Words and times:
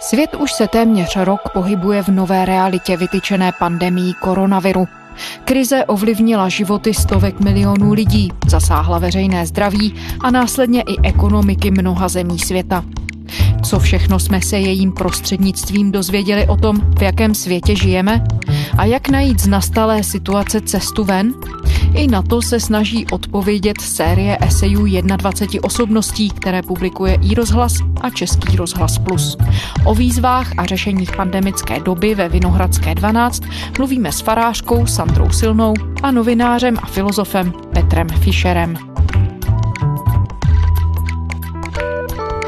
Svět 0.00 0.34
už 0.34 0.52
se 0.52 0.68
téměř 0.68 1.16
rok 1.16 1.40
pohybuje 1.52 2.02
v 2.02 2.08
nové 2.08 2.44
realitě 2.44 2.96
vytyčené 2.96 3.52
pandemí 3.58 4.14
koronaviru. 4.20 4.88
Krize 5.44 5.84
ovlivnila 5.84 6.48
životy 6.48 6.94
stovek 6.94 7.40
milionů 7.40 7.92
lidí, 7.92 8.32
zasáhla 8.46 8.98
veřejné 8.98 9.46
zdraví 9.46 9.94
a 10.20 10.30
následně 10.30 10.82
i 10.82 11.08
ekonomiky 11.08 11.70
mnoha 11.70 12.08
zemí 12.08 12.38
světa. 12.38 12.84
Co 13.62 13.78
všechno 13.78 14.18
jsme 14.18 14.40
se 14.40 14.58
jejím 14.58 14.92
prostřednictvím 14.92 15.92
dozvěděli 15.92 16.46
o 16.48 16.56
tom, 16.56 16.80
v 16.98 17.02
jakém 17.02 17.34
světě 17.34 17.76
žijeme? 17.76 18.24
A 18.78 18.84
jak 18.84 19.08
najít 19.08 19.40
z 19.40 19.46
nastalé 19.46 20.02
situace 20.02 20.60
cestu 20.60 21.04
ven? 21.04 21.34
I 21.94 22.06
na 22.06 22.22
to 22.22 22.42
se 22.42 22.60
snaží 22.60 23.06
odpovědět 23.06 23.80
série 23.80 24.38
esejů 24.40 24.86
21 25.16 25.64
osobností, 25.64 26.30
které 26.30 26.62
publikuje 26.62 27.18
i 27.22 27.34
rozhlas 27.34 27.72
a 28.00 28.10
Český 28.10 28.56
rozhlas 28.56 28.98
Plus. 28.98 29.36
O 29.84 29.94
výzvách 29.94 30.52
a 30.56 30.64
řešeních 30.64 31.16
pandemické 31.16 31.80
doby 31.80 32.14
ve 32.14 32.28
Vinohradské 32.28 32.94
12 32.94 33.42
mluvíme 33.78 34.12
s 34.12 34.20
farářkou 34.20 34.86
Sandrou 34.86 35.30
Silnou 35.30 35.74
a 36.02 36.10
novinářem 36.10 36.76
a 36.82 36.86
filozofem 36.86 37.52
Petrem 37.74 38.08
Fischerem. 38.08 38.76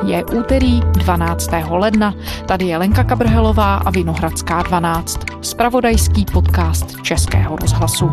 Je 0.07 0.25
úterý 0.25 0.81
12. 0.81 1.51
ledna. 1.71 2.15
Tady 2.47 2.67
je 2.67 2.79
Lenka 2.79 3.05
Kabrhelová 3.05 3.77
a 3.77 3.91
Vinohradská 3.91 4.63
12. 4.63 5.21
Spravodajský 5.41 6.25
podcast 6.33 7.03
Českého 7.03 7.57
rozhlasu. 7.57 8.11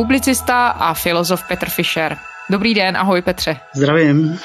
Publicista 0.00 0.68
a 0.68 0.94
filozof 0.94 1.42
Petr 1.48 1.68
Fischer. 1.68 2.16
Dobrý 2.50 2.74
den, 2.74 2.96
ahoj 2.96 3.22
Petře. 3.22 3.56
Zdravím. 3.74 4.38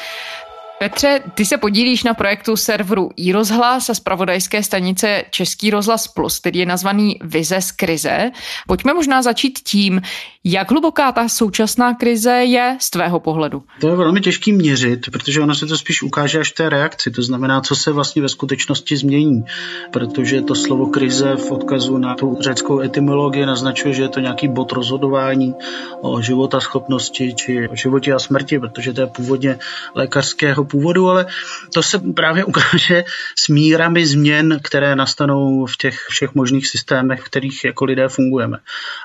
Petře, 0.80 1.20
ty 1.34 1.46
se 1.46 1.58
podílíš 1.58 2.04
na 2.04 2.14
projektu 2.14 2.56
serveru 2.56 3.10
iRozhlas 3.16 3.90
a 3.90 3.94
zpravodajské 3.94 4.64
stanice 4.64 5.24
Český 5.30 5.70
rozhlas 5.70 6.08
Plus, 6.08 6.40
který 6.40 6.60
je 6.60 6.66
nazvaný 6.66 7.20
Vize 7.24 7.62
z 7.62 7.72
krize. 7.72 8.32
Pojďme 8.68 8.94
možná 8.94 9.22
začít 9.22 9.60
tím, 9.60 10.02
jak 10.44 10.72
hluboká 10.72 11.12
ta 11.12 11.30
současná 11.30 11.94
krize 11.94 12.32
je 12.32 12.78
z 12.80 12.90
tvého 12.90 13.20
pohledu? 13.20 13.64
To 13.82 13.88
je 13.88 13.96
velmi 13.96 14.22
těžký 14.22 14.52
měřit, 14.52 15.12
protože 15.12 15.42
ono 15.42 15.56
se 15.56 15.66
to 15.66 15.78
spíš 15.78 16.04
ukáže 16.04 16.40
až 16.40 16.52
v 16.52 16.56
té 16.56 16.70
reakci. 16.70 17.12
To 17.12 17.22
znamená, 17.22 17.62
co 17.62 17.76
se 17.76 17.92
vlastně 17.92 18.22
ve 18.22 18.30
skutečnosti 18.30 18.98
změní. 18.98 19.46
Protože 19.92 20.42
to 20.42 20.56
slovo 20.56 20.88
krize 20.88 21.36
v 21.36 21.52
odkazu 21.52 21.98
na 21.98 22.16
tu 22.16 22.38
řeckou 22.40 22.80
etymologii 22.80 23.46
naznačuje, 23.46 23.94
že 23.94 24.02
je 24.02 24.10
to 24.10 24.20
nějaký 24.20 24.48
bod 24.48 24.72
rozhodování 24.72 25.54
o 26.02 26.22
života 26.22 26.60
schopnosti 26.60 27.34
či 27.34 27.68
o 27.68 27.76
životě 27.76 28.14
a 28.14 28.20
smrti, 28.20 28.60
protože 28.60 28.94
to 28.94 29.02
je 29.02 29.08
původně 29.08 29.60
lékařského 29.96 30.65
původu, 30.66 31.10
ale 31.10 31.26
to 31.74 31.84
se 31.84 32.00
právě 32.00 32.44
ukáže 32.44 33.04
s 33.40 33.48
mírami 33.48 34.06
změn, 34.06 34.60
které 34.64 34.96
nastanou 34.96 35.66
v 35.66 35.78
těch 35.78 36.06
všech 36.10 36.36
možných 36.36 36.68
systémech, 36.68 37.22
v 37.22 37.24
kterých 37.24 37.64
jako 37.66 37.86
lidé 37.86 38.08
fungujeme. 38.08 38.58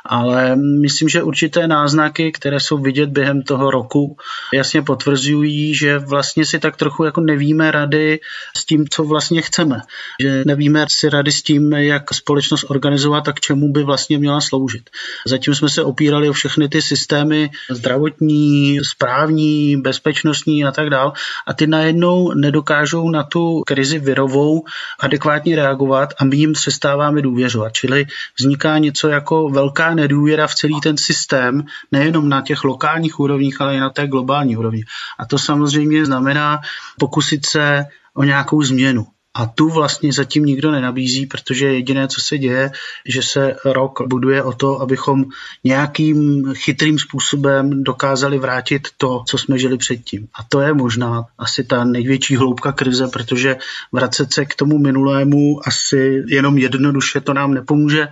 Ale 0.04 0.56
myslím, 0.56 1.08
že 1.08 1.22
určité 1.22 1.68
náznaky, 1.68 2.32
které 2.32 2.60
jsou 2.60 2.78
vidět 2.78 3.10
během 3.10 3.42
toho 3.42 3.70
roku, 3.70 4.16
jasně 4.54 4.82
potvrzují, 4.82 5.74
že 5.74 5.98
vlastně 5.98 6.46
si 6.46 6.58
tak 6.58 6.76
trochu 6.76 7.04
jako 7.04 7.20
nevíme 7.20 7.70
rady 7.70 8.20
s 8.56 8.64
tím, 8.64 8.88
co 8.88 9.04
vlastně 9.04 9.42
chceme. 9.42 9.80
Že 10.20 10.42
nevíme 10.46 10.84
si 10.88 11.08
rady 11.08 11.32
s 11.32 11.42
tím, 11.42 11.72
jak 11.72 12.14
společnost 12.14 12.64
organizovat 12.68 13.28
a 13.28 13.32
k 13.32 13.40
čemu 13.40 13.72
by 13.72 13.82
vlastně 13.82 14.18
měla 14.18 14.40
sloužit. 14.40 14.90
Zatím 15.26 15.54
jsme 15.54 15.68
se 15.68 15.82
opírali 15.82 16.30
o 16.30 16.32
všechny 16.32 16.68
ty 16.68 16.82
systémy 16.82 17.50
zdravotní, 17.70 18.78
správní, 18.84 19.76
bezpečnostní 19.76 20.64
a 20.64 20.72
tak 20.72 20.90
dál 20.90 21.12
ty 21.52 21.66
najednou 21.66 22.34
nedokážou 22.34 23.10
na 23.10 23.22
tu 23.22 23.62
krizi 23.66 23.98
virovou 23.98 24.64
adekvátně 25.00 25.56
reagovat 25.56 26.14
a 26.18 26.24
my 26.24 26.36
jim 26.36 26.52
přestáváme 26.52 27.22
důvěřovat. 27.22 27.72
Čili 27.72 28.06
vzniká 28.38 28.78
něco 28.78 29.08
jako 29.08 29.48
velká 29.48 29.94
nedůvěra 29.94 30.46
v 30.46 30.54
celý 30.54 30.80
ten 30.80 30.96
systém 30.96 31.64
nejenom 31.92 32.28
na 32.28 32.40
těch 32.42 32.64
lokálních 32.64 33.20
úrovních, 33.20 33.60
ale 33.60 33.76
i 33.76 33.80
na 33.80 33.90
té 33.90 34.06
globální 34.06 34.56
úrovni. 34.56 34.84
A 35.18 35.26
to 35.26 35.38
samozřejmě 35.38 36.06
znamená 36.06 36.60
pokusit 36.98 37.46
se 37.46 37.86
o 38.14 38.24
nějakou 38.24 38.62
změnu. 38.62 39.06
A 39.34 39.46
tu 39.46 39.68
vlastně 39.68 40.12
zatím 40.12 40.44
nikdo 40.44 40.70
nenabízí, 40.70 41.26
protože 41.26 41.74
jediné, 41.74 42.08
co 42.08 42.20
se 42.20 42.38
děje, 42.38 42.70
že 43.06 43.22
se 43.22 43.56
rok 43.64 43.98
buduje 44.06 44.42
o 44.42 44.52
to, 44.52 44.80
abychom 44.80 45.24
nějakým 45.64 46.44
chytrým 46.54 46.98
způsobem 46.98 47.84
dokázali 47.84 48.38
vrátit 48.38 48.88
to, 48.96 49.22
co 49.26 49.38
jsme 49.38 49.58
žili 49.58 49.78
předtím. 49.78 50.28
A 50.34 50.42
to 50.42 50.60
je 50.60 50.74
možná 50.74 51.24
asi 51.38 51.64
ta 51.64 51.84
největší 51.84 52.36
hloubka 52.36 52.72
krize, 52.72 53.08
protože 53.08 53.56
vracet 53.92 54.32
se 54.32 54.44
k 54.44 54.54
tomu 54.54 54.78
minulému 54.78 55.60
asi 55.66 56.22
jenom 56.26 56.58
jednoduše 56.58 57.20
to 57.20 57.34
nám 57.34 57.54
nepomůže. 57.54 58.08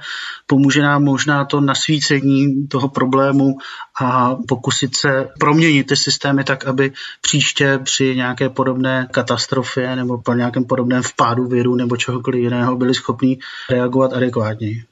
Pomůže 0.47 0.83
nám 0.83 1.05
možná 1.05 1.45
to 1.45 1.61
nasvícení 1.61 2.67
toho 2.69 2.89
problému 2.89 3.59
a 4.00 4.36
pokusit 4.48 4.97
se 4.97 5.28
proměnit 5.38 5.86
ty 5.86 5.97
systémy 5.97 6.44
tak, 6.44 6.66
aby 6.66 6.92
příště 7.20 7.78
při 7.82 8.16
nějaké 8.16 8.48
podobné 8.48 9.09
katastrofě 9.10 9.97
nebo 9.97 10.19
po 10.19 10.34
nějakém 10.34 10.64
podobném 10.64 11.03
vpádu 11.03 11.44
viru 11.44 11.75
nebo 11.75 11.97
čehokoliv 11.97 12.42
jiného 12.42 12.76
byli 12.76 12.94
schopni 12.94 13.38
reagovat 13.70 14.12
adekvátně. 14.12 14.84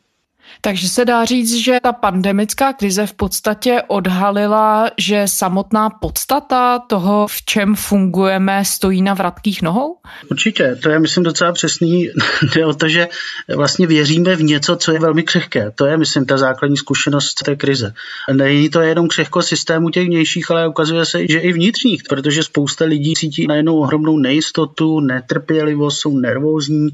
Takže 0.60 0.88
se 0.88 1.04
dá 1.04 1.24
říct, 1.24 1.54
že 1.54 1.78
ta 1.82 1.92
pandemická 1.92 2.72
krize 2.72 3.06
v 3.06 3.14
podstatě 3.14 3.82
odhalila, 3.86 4.90
že 4.98 5.22
samotná 5.26 5.90
podstata 5.90 6.78
toho, 6.78 7.26
v 7.26 7.42
čem 7.42 7.74
fungujeme, 7.74 8.64
stojí 8.64 9.02
na 9.02 9.14
vratkých 9.14 9.62
nohou? 9.62 9.96
Určitě, 10.30 10.76
to 10.82 10.90
je 10.90 10.98
myslím 10.98 11.24
docela 11.24 11.52
přesný. 11.52 12.10
Jde 12.54 12.66
o 12.66 12.74
to, 12.74 12.88
že 12.88 13.08
vlastně 13.56 13.86
věříme 13.86 14.36
v 14.36 14.42
něco, 14.42 14.76
co 14.76 14.92
je 14.92 15.00
velmi 15.00 15.22
křehké. 15.22 15.70
To 15.74 15.86
je 15.86 15.96
myslím 15.96 16.26
ta 16.26 16.38
základní 16.38 16.76
zkušenost 16.76 17.34
té 17.44 17.56
krize. 17.56 17.94
Není 18.32 18.70
to 18.70 18.80
jenom 18.80 19.08
křehko 19.08 19.42
systému 19.42 19.90
těch 19.90 20.06
vnějších, 20.06 20.50
ale 20.50 20.68
ukazuje 20.68 21.04
se, 21.04 21.26
že 21.28 21.38
i 21.38 21.52
vnitřních, 21.52 22.02
protože 22.08 22.42
spousta 22.42 22.84
lidí 22.84 23.14
cítí 23.14 23.46
najednou 23.46 23.78
ohromnou 23.78 24.18
nejistotu, 24.18 25.00
netrpělivost, 25.00 26.00
jsou 26.00 26.18
nervózní, 26.18 26.88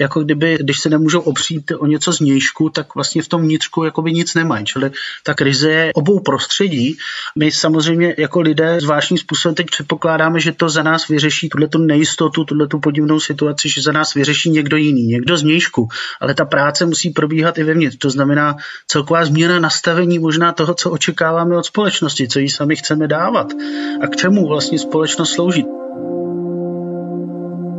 jako 0.00 0.24
kdyby, 0.24 0.58
když 0.60 0.78
se 0.80 0.90
nemůžou 0.90 1.20
opřít 1.20 1.72
o 1.78 1.86
něco 1.86 2.12
z 2.12 2.20
nějšku, 2.20 2.70
tak 2.70 2.96
vlastně 2.98 3.22
v 3.22 3.28
tom 3.28 3.42
vnitřku 3.42 3.84
jakoby 3.84 4.12
nic 4.12 4.34
nemají. 4.34 4.64
Čili 4.64 4.90
ta 5.22 5.34
krize 5.34 5.70
je 5.70 5.92
obou 5.94 6.20
prostředí. 6.20 6.98
My 7.36 7.52
samozřejmě 7.52 8.14
jako 8.18 8.40
lidé 8.40 8.80
zvláštním 8.80 9.18
způsobem 9.18 9.54
teď 9.54 9.66
předpokládáme, 9.66 10.40
že 10.40 10.52
to 10.52 10.68
za 10.68 10.82
nás 10.82 11.08
vyřeší 11.08 11.48
tuhle 11.48 11.68
tu 11.68 11.78
nejistotu, 11.78 12.44
tuhle 12.44 12.68
tu 12.68 12.78
podivnou 12.78 13.20
situaci, 13.20 13.68
že 13.68 13.82
za 13.82 13.92
nás 13.92 14.14
vyřeší 14.14 14.50
někdo 14.50 14.76
jiný, 14.76 15.06
někdo 15.06 15.36
z 15.36 15.42
mějšku. 15.42 15.88
Ale 16.20 16.34
ta 16.34 16.44
práce 16.44 16.86
musí 16.86 17.10
probíhat 17.10 17.58
i 17.58 17.64
vevnitř. 17.64 17.96
To 17.98 18.10
znamená 18.10 18.56
celková 18.86 19.24
změna 19.24 19.60
nastavení 19.60 20.18
možná 20.18 20.52
toho, 20.52 20.74
co 20.74 20.90
očekáváme 20.90 21.56
od 21.56 21.66
společnosti, 21.66 22.28
co 22.28 22.38
jí 22.38 22.48
sami 22.48 22.76
chceme 22.76 23.08
dávat 23.08 23.46
a 24.02 24.06
k 24.06 24.16
čemu 24.16 24.48
vlastně 24.48 24.78
společnost 24.78 25.32
slouží. 25.32 25.87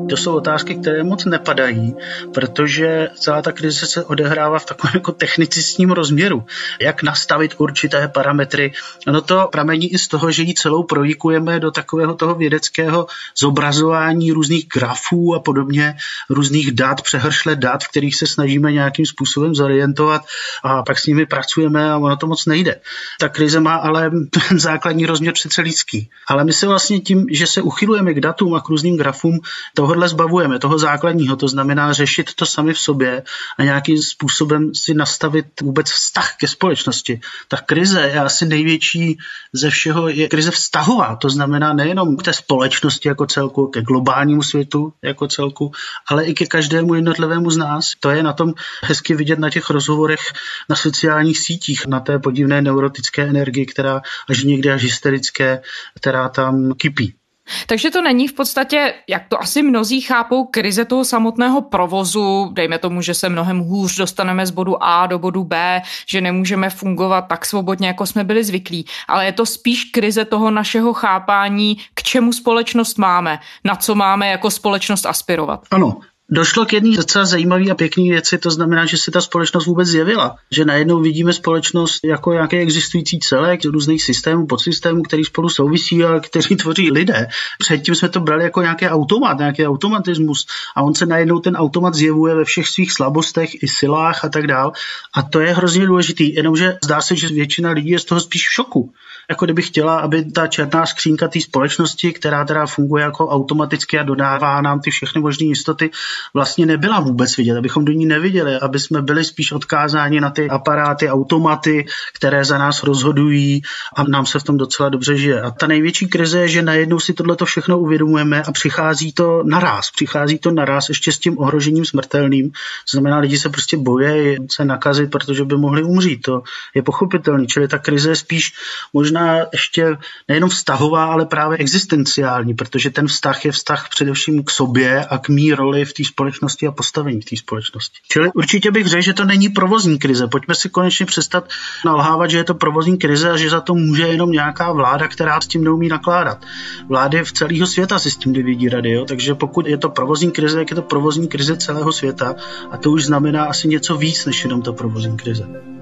To 0.09 0.17
jsou 0.17 0.35
otázky, 0.35 0.75
které 0.75 1.03
moc 1.03 1.25
nepadají, 1.25 1.95
protože 2.33 3.09
celá 3.15 3.41
ta 3.41 3.51
krize 3.51 3.85
se 3.85 4.03
odehrává 4.03 4.59
v 4.59 4.65
takovém 4.65 4.91
jako 4.93 5.11
technicistním 5.11 5.91
rozměru. 5.91 6.45
Jak 6.81 7.03
nastavit 7.03 7.55
určité 7.57 8.07
parametry. 8.07 8.73
Ono 9.07 9.21
to 9.21 9.49
pramení 9.51 9.93
i 9.93 9.97
z 9.97 10.07
toho, 10.07 10.31
že 10.31 10.43
ji 10.43 10.53
celou 10.53 10.83
projikujeme 10.83 11.59
do 11.59 11.71
takového 11.71 12.13
toho 12.13 12.35
vědeckého 12.35 13.07
zobrazování 13.37 14.31
různých 14.31 14.67
grafů 14.73 15.35
a 15.35 15.39
podobně, 15.39 15.95
různých 16.29 16.71
dat, 16.71 17.01
přehršle 17.01 17.55
dat, 17.55 17.83
v 17.83 17.87
kterých 17.87 18.15
se 18.15 18.27
snažíme 18.27 18.71
nějakým 18.71 19.05
způsobem 19.05 19.55
zorientovat 19.55 20.21
a 20.63 20.83
pak 20.83 20.99
s 20.99 21.05
nimi 21.05 21.25
pracujeme 21.25 21.91
a 21.91 21.97
ono 21.97 22.17
to 22.17 22.27
moc 22.27 22.45
nejde. 22.45 22.79
Ta 23.19 23.29
krize 23.29 23.59
má 23.59 23.75
ale 23.75 24.11
ten 24.49 24.59
základní 24.59 25.05
rozměr 25.05 25.33
přece 25.33 25.61
lidský. 25.61 26.09
Ale 26.27 26.43
my 26.43 26.53
se 26.53 26.67
vlastně 26.67 26.99
tím, 26.99 27.25
že 27.31 27.47
se 27.47 27.61
uchylujeme 27.61 28.13
k 28.13 28.21
datům 28.21 28.53
a 28.53 28.61
k 28.61 28.69
různým 28.69 28.97
grafům, 28.97 29.39
toho 29.75 29.93
tohle 29.99 30.09
zbavujeme, 30.09 30.59
toho 30.59 30.79
základního, 30.79 31.35
to 31.35 31.47
znamená 31.47 31.93
řešit 31.93 32.33
to 32.33 32.45
sami 32.45 32.73
v 32.73 32.79
sobě 32.79 33.23
a 33.57 33.63
nějakým 33.63 34.01
způsobem 34.01 34.75
si 34.75 34.93
nastavit 34.93 35.45
vůbec 35.61 35.91
vztah 35.91 36.35
ke 36.39 36.47
společnosti. 36.47 37.21
Ta 37.47 37.57
krize 37.57 38.01
je 38.01 38.19
asi 38.19 38.45
největší 38.45 39.17
ze 39.53 39.69
všeho, 39.69 40.07
je 40.07 40.29
krize 40.29 40.51
vztahová, 40.51 41.15
to 41.15 41.29
znamená 41.29 41.73
nejenom 41.73 42.17
k 42.17 42.23
té 42.23 42.33
společnosti 42.33 43.07
jako 43.07 43.25
celku, 43.25 43.67
ke 43.67 43.81
globálnímu 43.81 44.43
světu 44.43 44.93
jako 45.03 45.27
celku, 45.27 45.71
ale 46.07 46.25
i 46.25 46.33
ke 46.33 46.45
každému 46.45 46.93
jednotlivému 46.95 47.51
z 47.51 47.57
nás. 47.57 47.91
To 47.99 48.09
je 48.09 48.23
na 48.23 48.33
tom 48.33 48.53
hezky 48.83 49.15
vidět 49.15 49.39
na 49.39 49.49
těch 49.49 49.69
rozhovorech 49.69 50.21
na 50.69 50.75
sociálních 50.75 51.39
sítích, 51.39 51.87
na 51.87 51.99
té 51.99 52.19
podivné 52.19 52.61
neurotické 52.61 53.23
energii, 53.23 53.65
která 53.65 54.01
až 54.29 54.43
někdy 54.43 54.71
až 54.71 54.83
hysterické, 54.83 55.61
která 55.95 56.29
tam 56.29 56.73
kypí. 56.77 57.18
Takže 57.67 57.89
to 57.91 58.01
není 58.01 58.27
v 58.27 58.33
podstatě, 58.33 58.93
jak 59.07 59.27
to 59.27 59.41
asi 59.41 59.63
mnozí 59.63 60.01
chápou, 60.01 60.45
krize 60.45 60.85
toho 60.85 61.05
samotného 61.05 61.61
provozu, 61.61 62.49
dejme 62.53 62.77
tomu, 62.77 63.01
že 63.01 63.13
se 63.13 63.29
mnohem 63.29 63.59
hůř 63.59 63.97
dostaneme 63.97 64.45
z 64.45 64.51
bodu 64.51 64.83
A 64.83 65.07
do 65.07 65.19
bodu 65.19 65.43
B, 65.43 65.81
že 66.07 66.21
nemůžeme 66.21 66.69
fungovat 66.69 67.21
tak 67.21 67.45
svobodně, 67.45 67.87
jako 67.87 68.05
jsme 68.05 68.23
byli 68.23 68.43
zvyklí, 68.43 68.85
ale 69.07 69.25
je 69.25 69.31
to 69.31 69.45
spíš 69.45 69.83
krize 69.83 70.25
toho 70.25 70.51
našeho 70.51 70.93
chápání, 70.93 71.77
k 71.93 72.03
čemu 72.03 72.33
společnost 72.33 72.97
máme, 72.97 73.39
na 73.63 73.75
co 73.75 73.95
máme 73.95 74.27
jako 74.27 74.51
společnost 74.51 75.05
aspirovat. 75.05 75.61
Ano, 75.71 75.99
Došlo 76.31 76.65
k 76.65 76.73
jedné 76.73 76.97
docela 76.97 77.25
zajímavé 77.25 77.71
a 77.71 77.75
pěkné 77.75 78.03
věci, 78.03 78.37
to 78.37 78.51
znamená, 78.51 78.85
že 78.85 78.97
se 78.97 79.11
ta 79.11 79.21
společnost 79.21 79.65
vůbec 79.65 79.87
zjevila. 79.87 80.35
Že 80.51 80.65
najednou 80.65 81.01
vidíme 81.01 81.33
společnost 81.33 81.99
jako 82.03 82.33
nějaký 82.33 82.57
existující 82.57 83.19
celek 83.19 83.65
různých 83.65 84.03
systémů, 84.03 84.47
podsystémů, 84.47 85.03
který 85.03 85.23
spolu 85.23 85.49
souvisí 85.49 86.03
a 86.03 86.19
kteří 86.19 86.55
tvoří 86.55 86.91
lidé. 86.91 87.27
Předtím 87.59 87.95
jsme 87.95 88.09
to 88.09 88.19
brali 88.19 88.43
jako 88.43 88.61
nějaký 88.61 88.87
automat, 88.87 89.37
nějaký 89.37 89.67
automatismus 89.67 90.45
a 90.75 90.81
on 90.81 90.95
se 90.95 91.05
najednou 91.05 91.39
ten 91.39 91.55
automat 91.55 91.93
zjevuje 91.93 92.35
ve 92.35 92.45
všech 92.45 92.67
svých 92.67 92.93
slabostech 92.93 93.63
i 93.63 93.67
silách 93.67 94.25
a 94.25 94.29
tak 94.29 94.47
dál. 94.47 94.71
A 95.13 95.21
to 95.21 95.39
je 95.39 95.53
hrozně 95.53 95.85
důležitý, 95.85 96.35
jenomže 96.35 96.77
zdá 96.83 97.01
se, 97.01 97.15
že 97.15 97.27
většina 97.27 97.71
lidí 97.71 97.89
je 97.89 97.99
z 97.99 98.05
toho 98.05 98.21
spíš 98.21 98.47
v 98.47 98.53
šoku 98.53 98.93
jako 99.29 99.45
kdyby 99.45 99.61
chtěla, 99.61 99.99
aby 99.99 100.31
ta 100.31 100.47
černá 100.47 100.85
skřínka 100.85 101.27
té 101.27 101.41
společnosti, 101.41 102.13
která 102.13 102.45
teda 102.45 102.65
funguje 102.65 103.03
jako 103.03 103.27
automaticky 103.27 103.99
a 103.99 104.03
dodává 104.03 104.61
nám 104.61 104.81
ty 104.81 104.91
všechny 104.91 105.21
možné 105.21 105.45
jistoty, 105.45 105.91
vlastně 106.33 106.65
nebyla 106.65 106.99
vůbec 106.99 107.37
vidět, 107.37 107.57
abychom 107.57 107.85
do 107.85 107.91
ní 107.91 108.05
neviděli, 108.05 108.55
aby 108.55 108.79
jsme 108.79 109.01
byli 109.01 109.23
spíš 109.23 109.51
odkázáni 109.51 110.21
na 110.21 110.29
ty 110.29 110.49
aparáty, 110.49 111.09
automaty, 111.09 111.85
které 112.13 112.45
za 112.45 112.57
nás 112.57 112.83
rozhodují 112.83 113.61
a 113.95 114.03
nám 114.03 114.25
se 114.25 114.39
v 114.39 114.43
tom 114.43 114.57
docela 114.57 114.89
dobře 114.89 115.17
žije. 115.17 115.41
A 115.41 115.51
ta 115.51 115.67
největší 115.67 116.07
krize 116.07 116.39
je, 116.39 116.47
že 116.47 116.61
najednou 116.61 116.99
si 116.99 117.13
tohle 117.13 117.37
všechno 117.45 117.79
uvědomujeme 117.79 118.43
a 118.43 118.51
přichází 118.51 119.13
to 119.13 119.43
naraz. 119.43 119.91
Přichází 119.91 120.37
to 120.37 120.51
naraz 120.51 120.89
ještě 120.89 121.11
s 121.11 121.19
tím 121.19 121.39
ohrožením 121.39 121.85
smrtelným. 121.85 122.51
To 122.51 122.91
znamená, 122.91 123.19
lidi 123.19 123.37
se 123.37 123.49
prostě 123.49 123.77
bojí 123.77 124.37
se 124.51 124.65
nakazit, 124.65 125.11
protože 125.11 125.45
by 125.45 125.57
mohli 125.57 125.83
umřít. 125.83 126.21
To 126.21 126.43
je 126.75 126.83
pochopitelný. 126.83 127.47
Čili 127.47 127.67
ta 127.67 127.77
krize 127.77 128.09
je 128.09 128.15
spíš 128.15 128.53
možná 128.93 129.37
ještě 129.53 129.97
nejenom 130.27 130.49
vztahová, 130.49 131.05
ale 131.05 131.25
právě 131.25 131.57
existenciální, 131.57 132.53
protože 132.53 132.89
ten 132.89 133.07
vztah 133.07 133.45
je 133.45 133.51
vztah 133.51 133.89
především 133.89 134.43
k 134.43 134.51
sobě 134.51 135.05
a 135.05 135.17
k 135.17 135.29
mý 135.29 135.53
roli 135.53 135.85
v 135.85 135.93
té 135.93 136.03
společnosti 136.09 136.67
a 136.67 136.71
postavení 136.71 137.21
v 137.21 137.25
té 137.25 137.37
společnosti. 137.37 137.99
Čili 138.11 138.29
určitě 138.35 138.71
bych 138.71 138.87
řekl, 138.87 139.01
že 139.01 139.13
to 139.13 139.25
není 139.25 139.49
provozní 139.49 139.99
krize. 139.99 140.27
Pojďme 140.27 140.55
si 140.55 140.69
konečně 140.69 141.05
přestat 141.05 141.49
nalhávat, 141.85 142.29
že 142.29 142.37
je 142.37 142.43
to 142.43 142.53
provozní 142.53 142.97
krize 142.97 143.31
a 143.31 143.37
že 143.37 143.49
za 143.49 143.61
to 143.61 143.75
může 143.75 144.03
jenom 144.03 144.31
nějaká 144.31 144.71
vláda, 144.71 145.07
která 145.07 145.41
s 145.41 145.47
tím 145.47 145.63
neumí 145.63 145.87
nakládat. 145.87 146.45
Vlády 146.87 147.23
v 147.23 147.31
celého 147.31 147.67
světa 147.67 147.99
si 147.99 148.11
s 148.11 148.17
tím 148.17 148.33
nevidí 148.33 148.69
rady, 148.69 148.91
jo? 148.91 149.05
takže 149.05 149.35
pokud 149.35 149.67
je 149.67 149.77
to 149.77 149.89
provozní 149.89 150.31
krize, 150.31 150.59
jak 150.59 150.69
je 150.69 150.75
to 150.75 150.81
provozní 150.81 151.27
krize 151.27 151.57
celého 151.57 151.91
světa 151.91 152.35
a 152.71 152.77
to 152.77 152.91
už 152.91 153.05
znamená 153.05 153.45
asi 153.45 153.67
něco 153.67 153.97
víc 153.97 154.25
než 154.25 154.43
jenom 154.43 154.61
ta 154.61 154.71
provozní 154.71 155.17
krize. 155.17 155.78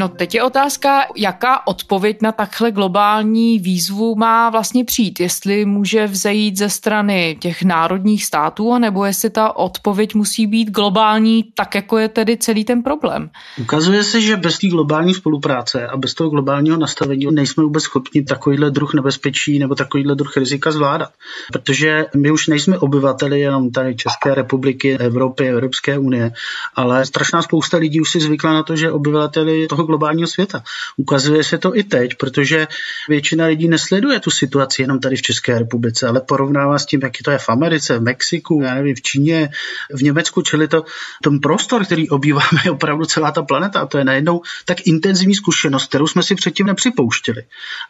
No 0.00 0.08
teď 0.08 0.34
je 0.34 0.42
otázka, 0.42 1.00
jaká 1.16 1.66
odpověď 1.66 2.22
na 2.22 2.32
takhle 2.32 2.72
globální 2.72 3.58
výzvu 3.58 4.14
má 4.14 4.50
vlastně 4.50 4.84
přijít. 4.84 5.20
Jestli 5.20 5.64
může 5.64 6.06
vzejít 6.06 6.58
ze 6.58 6.68
strany 6.68 7.36
těch 7.40 7.62
národních 7.62 8.24
států, 8.24 8.72
anebo 8.72 9.04
jestli 9.04 9.30
ta 9.30 9.56
odpověď 9.56 10.14
musí 10.14 10.46
být 10.46 10.70
globální, 10.70 11.44
tak 11.54 11.74
jako 11.74 11.98
je 11.98 12.08
tedy 12.08 12.36
celý 12.36 12.64
ten 12.64 12.82
problém. 12.82 13.30
Ukazuje 13.60 14.04
se, 14.04 14.20
že 14.20 14.36
bez 14.36 14.58
té 14.58 14.68
globální 14.68 15.14
spolupráce 15.14 15.86
a 15.86 15.96
bez 15.96 16.14
toho 16.14 16.30
globálního 16.30 16.76
nastavení 16.76 17.26
nejsme 17.30 17.64
vůbec 17.64 17.82
schopni 17.82 18.22
takovýhle 18.22 18.70
druh 18.70 18.94
nebezpečí 18.94 19.58
nebo 19.58 19.74
takovýhle 19.74 20.14
druh 20.14 20.36
rizika 20.36 20.70
zvládat. 20.70 21.10
Protože 21.52 22.06
my 22.16 22.30
už 22.30 22.46
nejsme 22.46 22.78
obyvateli 22.78 23.40
jenom 23.40 23.70
tady 23.70 23.96
České 23.96 24.34
republiky, 24.34 24.98
Evropy, 24.98 25.48
Evropské 25.48 25.98
unie, 25.98 26.32
ale 26.76 27.06
strašná 27.06 27.42
spousta 27.42 27.76
lidí 27.76 28.00
už 28.00 28.10
si 28.10 28.20
zvykla 28.20 28.52
na 28.52 28.62
to, 28.62 28.76
že 28.76 28.92
obyvateli 28.92 29.66
toho 29.66 29.89
globálního 29.90 30.28
světa. 30.28 30.62
Ukazuje 30.96 31.44
se 31.44 31.58
to 31.58 31.76
i 31.76 31.82
teď, 31.82 32.14
protože 32.14 32.66
většina 33.08 33.46
lidí 33.46 33.68
nesleduje 33.68 34.20
tu 34.20 34.30
situaci 34.30 34.82
jenom 34.82 35.00
tady 35.00 35.16
v 35.16 35.22
České 35.22 35.58
republice, 35.58 36.06
ale 36.06 36.20
porovnává 36.20 36.78
s 36.78 36.86
tím, 36.86 37.00
jaký 37.02 37.24
to 37.24 37.30
je 37.30 37.38
v 37.38 37.48
Americe, 37.48 37.98
v 37.98 38.02
Mexiku, 38.02 38.62
já 38.62 38.74
nevím, 38.74 38.94
v 38.94 39.02
Číně, 39.02 39.50
v 39.90 40.02
Německu, 40.02 40.42
čili 40.42 40.68
to 40.68 40.84
ten 41.22 41.40
prostor, 41.40 41.84
který 41.84 42.08
obýváme, 42.10 42.60
je 42.64 42.70
opravdu 42.70 43.04
celá 43.04 43.32
ta 43.32 43.42
planeta. 43.42 43.80
A 43.80 43.86
to 43.86 43.98
je 43.98 44.04
najednou 44.04 44.42
tak 44.64 44.86
intenzivní 44.86 45.34
zkušenost, 45.34 45.88
kterou 45.88 46.06
jsme 46.06 46.22
si 46.22 46.34
předtím 46.34 46.66
nepřipouštěli. 46.66 47.42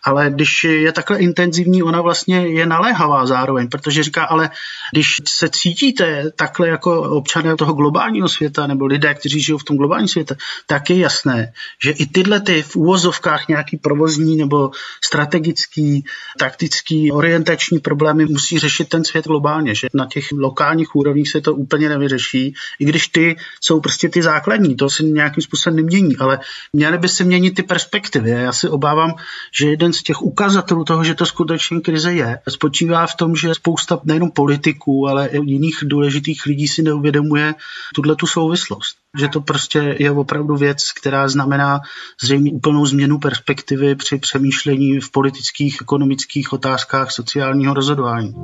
Ale 0.05 0.31
když 0.31 0.65
je 0.65 0.93
takhle 0.93 1.19
intenzivní, 1.19 1.83
ona 1.83 2.01
vlastně 2.01 2.47
je 2.47 2.67
naléhavá 2.67 3.27
zároveň, 3.27 3.69
protože 3.69 4.03
říká, 4.03 4.25
ale 4.25 4.51
když 4.93 5.21
se 5.29 5.49
cítíte 5.49 6.31
takhle 6.37 6.69
jako 6.69 7.03
občané 7.03 7.57
toho 7.57 7.73
globálního 7.73 8.29
světa 8.29 8.67
nebo 8.67 8.87
lidé, 8.87 9.15
kteří 9.15 9.41
žijou 9.43 9.59
v 9.59 9.65
tom 9.65 9.77
globálním 9.77 10.09
světě, 10.09 10.37
tak 10.67 10.91
je 10.91 10.99
jasné, 10.99 11.53
že 11.85 11.91
i 11.91 12.07
tyhle 12.07 12.41
ty 12.41 12.63
v 12.63 12.77
úvozovkách 12.77 13.49
nějaký 13.49 13.77
provozní 13.77 14.37
nebo 14.37 14.71
strategický, 15.05 16.05
taktický, 16.39 17.13
orientační 17.13 17.79
problémy 17.79 18.27
musí 18.27 18.59
řešit 18.59 18.89
ten 18.89 19.05
svět 19.05 19.27
globálně, 19.27 19.75
že 19.75 19.89
na 19.95 20.07
těch 20.07 20.33
lokálních 20.33 20.97
úrovních 20.97 21.29
se 21.29 21.41
to 21.41 21.55
úplně 21.55 21.89
nevyřeší, 21.89 22.55
i 22.79 22.85
když 22.85 23.09
ty 23.09 23.37
jsou 23.61 23.81
prostě 23.81 24.09
ty 24.09 24.23
základní, 24.23 24.77
to 24.77 24.91
se 24.91 25.03
nějakým 25.03 25.43
způsobem 25.43 25.77
nemění, 25.77 26.17
ale 26.17 26.39
měly 26.73 26.99
by 26.99 27.09
se 27.09 27.25
měnit 27.25 27.55
ty 27.55 27.63
perspektivy. 27.63 28.31
Já 28.31 28.53
si 28.53 28.69
obávám, 28.69 29.15
že 29.55 29.71
jeden 29.71 29.93
z 29.93 30.03
těch 30.03 30.23
ukazatelů 30.23 30.85
toho, 30.85 31.05
že 31.05 31.15
to 31.15 31.27
skutečně 31.27 31.81
krize 31.81 32.13
je, 32.13 32.39
spočívá 32.49 33.07
v 33.07 33.15
tom, 33.15 33.37
že 33.37 33.55
spousta 33.55 34.01
nejenom 34.05 34.31
politiků, 34.31 35.09
ale 35.09 35.27
i 35.27 35.39
jiných 35.45 35.79
důležitých 35.83 36.47
lidí 36.47 36.69
si 36.69 36.83
neuvědomuje 36.83 37.55
tuhle 37.95 38.17
tu 38.17 38.27
souvislost 38.27 38.97
že 39.19 39.29
to 39.29 39.41
prostě 39.41 39.97
je 39.99 40.11
opravdu 40.11 40.57
věc, 40.57 40.93
která 40.93 41.29
znamená 41.29 41.81
zřejmě 42.23 42.53
úplnou 42.53 42.87
změnu 42.87 43.19
perspektivy 43.19 43.95
při 43.95 44.19
přemýšlení 44.19 45.01
v 45.01 45.11
politických, 45.11 45.79
ekonomických 45.81 46.53
otázkách 46.53 47.11
sociálního 47.11 47.75
rozhodování. 47.75 48.35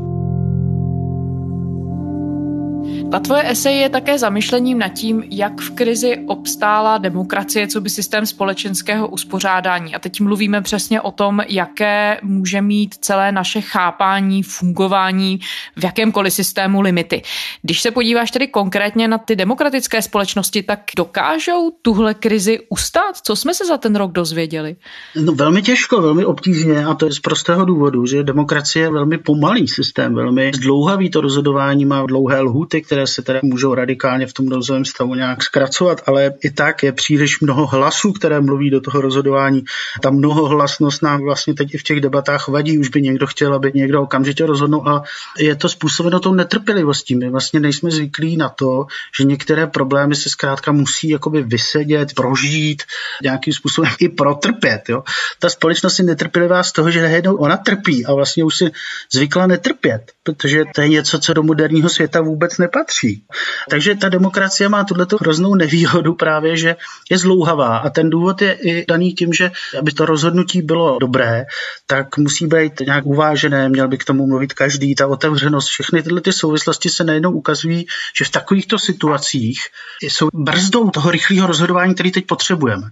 Ta 3.10 3.20
tvoje 3.20 3.50
esej 3.50 3.78
je 3.78 3.88
také 3.88 4.18
zamyšlením 4.18 4.78
nad 4.78 4.88
tím, 4.88 5.24
jak 5.30 5.60
v 5.60 5.70
krizi 5.70 6.18
obstála 6.26 6.98
demokracie, 6.98 7.68
co 7.68 7.80
by 7.80 7.90
systém 7.90 8.26
společenského 8.26 9.08
uspořádání. 9.08 9.94
A 9.94 9.98
teď 9.98 10.20
mluvíme 10.20 10.62
přesně 10.62 11.00
o 11.00 11.10
tom, 11.10 11.40
jaké 11.48 12.18
může 12.22 12.62
mít 12.62 12.94
celé 12.94 13.32
naše 13.32 13.60
chápání, 13.60 14.42
fungování 14.42 15.40
v 15.76 15.84
jakémkoliv 15.84 16.32
systému 16.32 16.80
limity. 16.80 17.22
Když 17.62 17.82
se 17.82 17.90
podíváš 17.90 18.30
tedy 18.30 18.48
konkrétně 18.48 19.08
na 19.08 19.18
ty 19.18 19.36
demokratické 19.36 20.02
společnosti, 20.02 20.62
tak 20.62 20.80
dokážou 20.96 21.70
tuhle 21.82 22.14
krizi 22.14 22.58
ustát? 22.68 23.16
Co 23.22 23.36
jsme 23.36 23.54
se 23.54 23.66
za 23.66 23.78
ten 23.78 23.96
rok 23.96 24.12
dozvěděli? 24.12 24.76
No, 25.22 25.32
velmi 25.32 25.62
těžko, 25.62 26.02
velmi 26.02 26.24
obtížně 26.24 26.84
a 26.84 26.94
to 26.94 27.06
je 27.06 27.12
z 27.12 27.20
prostého 27.20 27.64
důvodu, 27.64 28.06
že 28.06 28.22
demokracie 28.22 28.84
je 28.84 28.90
velmi 28.90 29.18
pomalý 29.18 29.68
systém, 29.68 30.14
velmi 30.14 30.52
zdlouhavý 30.54 31.10
to 31.10 31.20
rozhodování, 31.20 31.84
má 31.84 32.06
dlouhé 32.06 32.40
lhuty, 32.40 32.82
které 32.82 32.95
které 32.96 33.06
se 33.06 33.22
tedy 33.22 33.40
můžou 33.42 33.74
radikálně 33.74 34.26
v 34.26 34.32
tom 34.32 34.48
nouzovém 34.48 34.84
stavu 34.84 35.14
nějak 35.14 35.42
zkracovat, 35.42 36.02
ale 36.06 36.32
i 36.44 36.50
tak 36.50 36.82
je 36.82 36.92
příliš 36.92 37.40
mnoho 37.40 37.66
hlasů, 37.66 38.12
které 38.12 38.40
mluví 38.40 38.70
do 38.70 38.80
toho 38.80 39.00
rozhodování. 39.00 39.64
Ta 40.02 40.10
mnohohlasnost 40.10 41.02
nám 41.02 41.20
vlastně 41.20 41.54
teď 41.54 41.74
i 41.74 41.78
v 41.78 41.82
těch 41.82 42.00
debatách 42.00 42.48
vadí, 42.48 42.78
už 42.78 42.88
by 42.88 43.02
někdo 43.02 43.26
chtěl, 43.26 43.54
aby 43.54 43.72
někdo 43.74 44.02
okamžitě 44.02 44.46
rozhodnul 44.46 44.88
a 44.88 45.02
je 45.38 45.56
to 45.56 45.68
způsobeno 45.68 46.20
tou 46.20 46.34
netrpělivostí. 46.34 47.16
My 47.16 47.30
vlastně 47.30 47.60
nejsme 47.60 47.90
zvyklí 47.90 48.36
na 48.36 48.48
to, 48.48 48.86
že 49.18 49.24
některé 49.24 49.66
problémy 49.66 50.16
se 50.16 50.30
zkrátka 50.30 50.72
musí 50.72 51.08
jakoby 51.08 51.42
vysedět, 51.42 52.14
prožít, 52.14 52.82
nějakým 53.22 53.52
způsobem 53.52 53.90
i 54.00 54.08
protrpět. 54.08 54.88
Jo? 54.88 55.02
Ta 55.38 55.48
společnost 55.48 55.98
je 55.98 56.04
netrpělivá 56.04 56.62
z 56.62 56.72
toho, 56.72 56.90
že 56.90 57.00
jednou 57.00 57.36
ona 57.36 57.56
trpí 57.56 58.06
a 58.06 58.14
vlastně 58.14 58.44
už 58.44 58.56
si 58.56 58.70
zvykla 59.12 59.46
netrpět, 59.46 60.12
protože 60.22 60.64
to 60.74 60.80
je 60.80 60.88
něco, 60.88 61.18
co 61.18 61.34
do 61.34 61.42
moderního 61.42 61.88
světa 61.88 62.20
vůbec 62.20 62.58
nepatří 62.58 62.85
nepatří. 62.86 63.24
Takže 63.70 63.94
ta 63.94 64.08
demokracie 64.08 64.68
má 64.68 64.84
tuto 64.84 65.16
hroznou 65.20 65.54
nevýhodu 65.54 66.14
právě, 66.14 66.56
že 66.56 66.76
je 67.10 67.18
zlouhavá 67.18 67.76
a 67.76 67.90
ten 67.90 68.10
důvod 68.10 68.42
je 68.42 68.52
i 68.52 68.84
daný 68.88 69.12
tím, 69.12 69.32
že 69.32 69.50
aby 69.78 69.92
to 69.92 70.06
rozhodnutí 70.06 70.62
bylo 70.62 70.98
dobré, 70.98 71.46
tak 71.86 72.18
musí 72.18 72.46
být 72.46 72.80
nějak 72.80 73.06
uvážené, 73.06 73.68
měl 73.68 73.88
by 73.88 73.98
k 73.98 74.04
tomu 74.04 74.26
mluvit 74.26 74.52
každý, 74.52 74.94
ta 74.94 75.06
otevřenost, 75.06 75.68
všechny 75.68 76.02
tyhle 76.02 76.20
ty 76.20 76.32
souvislosti 76.32 76.88
se 76.88 77.04
najednou 77.04 77.32
ukazují, 77.32 77.86
že 78.18 78.24
v 78.24 78.30
takovýchto 78.30 78.78
situacích 78.78 79.60
jsou 80.02 80.28
brzdou 80.34 80.90
toho 80.90 81.10
rychlého 81.10 81.46
rozhodování, 81.46 81.94
který 81.94 82.12
teď 82.12 82.26
potřebujeme. 82.26 82.90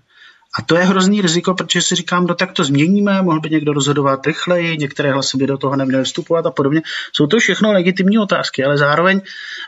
A 0.58 0.62
to 0.62 0.76
je 0.76 0.84
hrozný 0.84 1.20
riziko, 1.20 1.54
protože 1.54 1.82
si 1.82 1.94
říkám, 1.94 2.26
no 2.26 2.34
tak 2.34 2.52
to 2.52 2.64
změníme, 2.64 3.22
mohl 3.22 3.40
by 3.40 3.50
někdo 3.50 3.72
rozhodovat 3.72 4.26
rychleji, 4.26 4.76
některé 4.76 5.12
hlasy 5.12 5.38
by 5.38 5.46
do 5.46 5.58
toho 5.58 5.76
neměly 5.76 6.04
vstupovat 6.04 6.46
a 6.46 6.50
podobně. 6.50 6.82
Jsou 7.12 7.26
to 7.26 7.38
všechno 7.38 7.72
legitimní 7.72 8.18
otázky, 8.18 8.64
ale 8.64 8.78
zároveň 8.78 9.20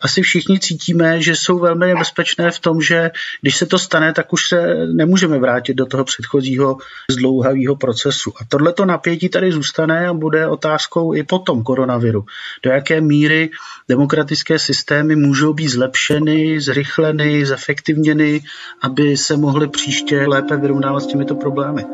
asi 0.03 0.23
všichni 0.23 0.61
cítíme, 0.61 1.23
že 1.23 1.37
jsou 1.37 1.59
velmi 1.59 1.87
nebezpečné 1.87 2.51
v 2.51 2.59
tom, 2.59 2.81
že 2.81 3.11
když 3.41 3.57
se 3.57 3.67
to 3.67 3.79
stane, 3.79 4.13
tak 4.13 4.33
už 4.33 4.49
se 4.49 4.87
nemůžeme 4.87 5.39
vrátit 5.39 5.75
do 5.75 5.87
toho 5.87 6.05
předchozího 6.05 6.77
zdlouhavého 7.11 7.77
procesu. 7.77 8.33
A 8.41 8.45
tohleto 8.49 8.85
napětí 8.85 9.29
tady 9.29 9.53
zůstane 9.53 10.09
a 10.09 10.13
bude 10.15 10.47
otázkou 10.47 11.15
i 11.15 11.23
potom 11.23 11.63
koronaviru. 11.63 12.25
Do 12.63 12.71
jaké 12.71 13.01
míry 13.01 13.51
demokratické 13.89 14.59
systémy 14.59 15.17
můžou 15.17 15.53
být 15.53 15.69
zlepšeny, 15.69 16.61
zrychleny, 16.61 17.47
zefektivněny, 17.47 18.43
aby 18.83 19.17
se 19.17 19.37
mohly 19.37 19.69
příště 19.69 20.27
lépe 20.27 20.57
vyrovnávat 20.77 21.01
s 21.01 21.07
těmito 21.07 21.35
problémy. 21.35 21.85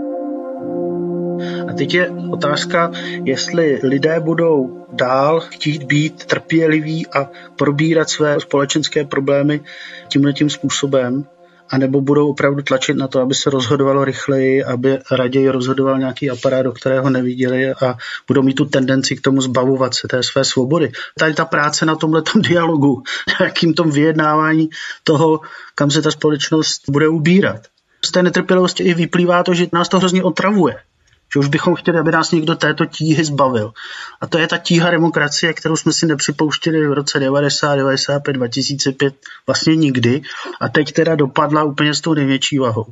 A 1.68 1.72
teď 1.72 1.94
je 1.94 2.10
otázka, 2.30 2.90
jestli 3.24 3.80
lidé 3.82 4.20
budou 4.20 4.86
dál 4.92 5.40
chtít 5.40 5.82
být 5.82 6.24
trpěliví 6.24 7.06
a 7.06 7.30
probírat 7.56 8.10
své 8.10 8.40
společenské 8.40 9.04
problémy 9.04 9.60
tímhle 10.08 10.32
tím 10.32 10.50
způsobem, 10.50 11.24
anebo 11.70 12.00
budou 12.00 12.30
opravdu 12.30 12.62
tlačit 12.62 12.96
na 12.96 13.08
to, 13.08 13.20
aby 13.20 13.34
se 13.34 13.50
rozhodovalo 13.50 14.04
rychleji, 14.04 14.64
aby 14.64 14.98
raději 15.10 15.48
rozhodoval 15.48 15.98
nějaký 15.98 16.30
aparát, 16.30 16.62
do 16.62 16.72
kterého 16.72 17.10
neviděli 17.10 17.72
a 17.72 17.96
budou 18.28 18.42
mít 18.42 18.54
tu 18.54 18.64
tendenci 18.64 19.16
k 19.16 19.20
tomu 19.20 19.40
zbavovat 19.40 19.94
se 19.94 20.08
té 20.08 20.22
své 20.22 20.44
svobody. 20.44 20.92
Tady 21.18 21.34
ta 21.34 21.44
práce 21.44 21.86
na 21.86 21.96
tomhle 21.96 22.22
dialogu, 22.36 23.02
jakým 23.40 23.74
tom 23.74 23.90
vyjednávání 23.90 24.68
toho, 25.04 25.40
kam 25.74 25.90
se 25.90 26.02
ta 26.02 26.10
společnost 26.10 26.82
bude 26.88 27.08
ubírat. 27.08 27.71
Z 28.04 28.11
té 28.11 28.23
netrpělivosti 28.23 28.82
i 28.82 28.94
vyplývá 28.94 29.42
to, 29.42 29.54
že 29.54 29.66
nás 29.73 29.88
to 29.88 29.99
hrozně 29.99 30.23
otravuje 30.23 30.76
že 31.35 31.40
už 31.40 31.49
bychom 31.49 31.75
chtěli, 31.75 31.99
aby 31.99 32.12
nás 32.12 32.30
někdo 32.30 32.54
této 32.54 32.87
tíhy 32.87 33.25
zbavil. 33.25 33.73
A 34.21 34.26
to 34.26 34.38
je 34.38 34.49
ta 34.49 34.59
tíha 34.59 34.90
demokracie, 34.90 35.52
kterou 35.52 35.76
jsme 35.76 35.92
si 35.92 36.06
nepřipouštěli 36.06 36.88
v 36.88 36.92
roce 36.92 37.18
90, 37.18 37.75
95, 37.75 38.32
2005, 38.32 39.14
vlastně 39.47 39.76
nikdy. 39.76 40.23
A 40.61 40.68
teď 40.68 40.92
teda 40.92 41.14
dopadla 41.14 41.64
úplně 41.64 41.94
s 41.94 42.00
tou 42.00 42.14
největší 42.14 42.59
vahou 42.59 42.87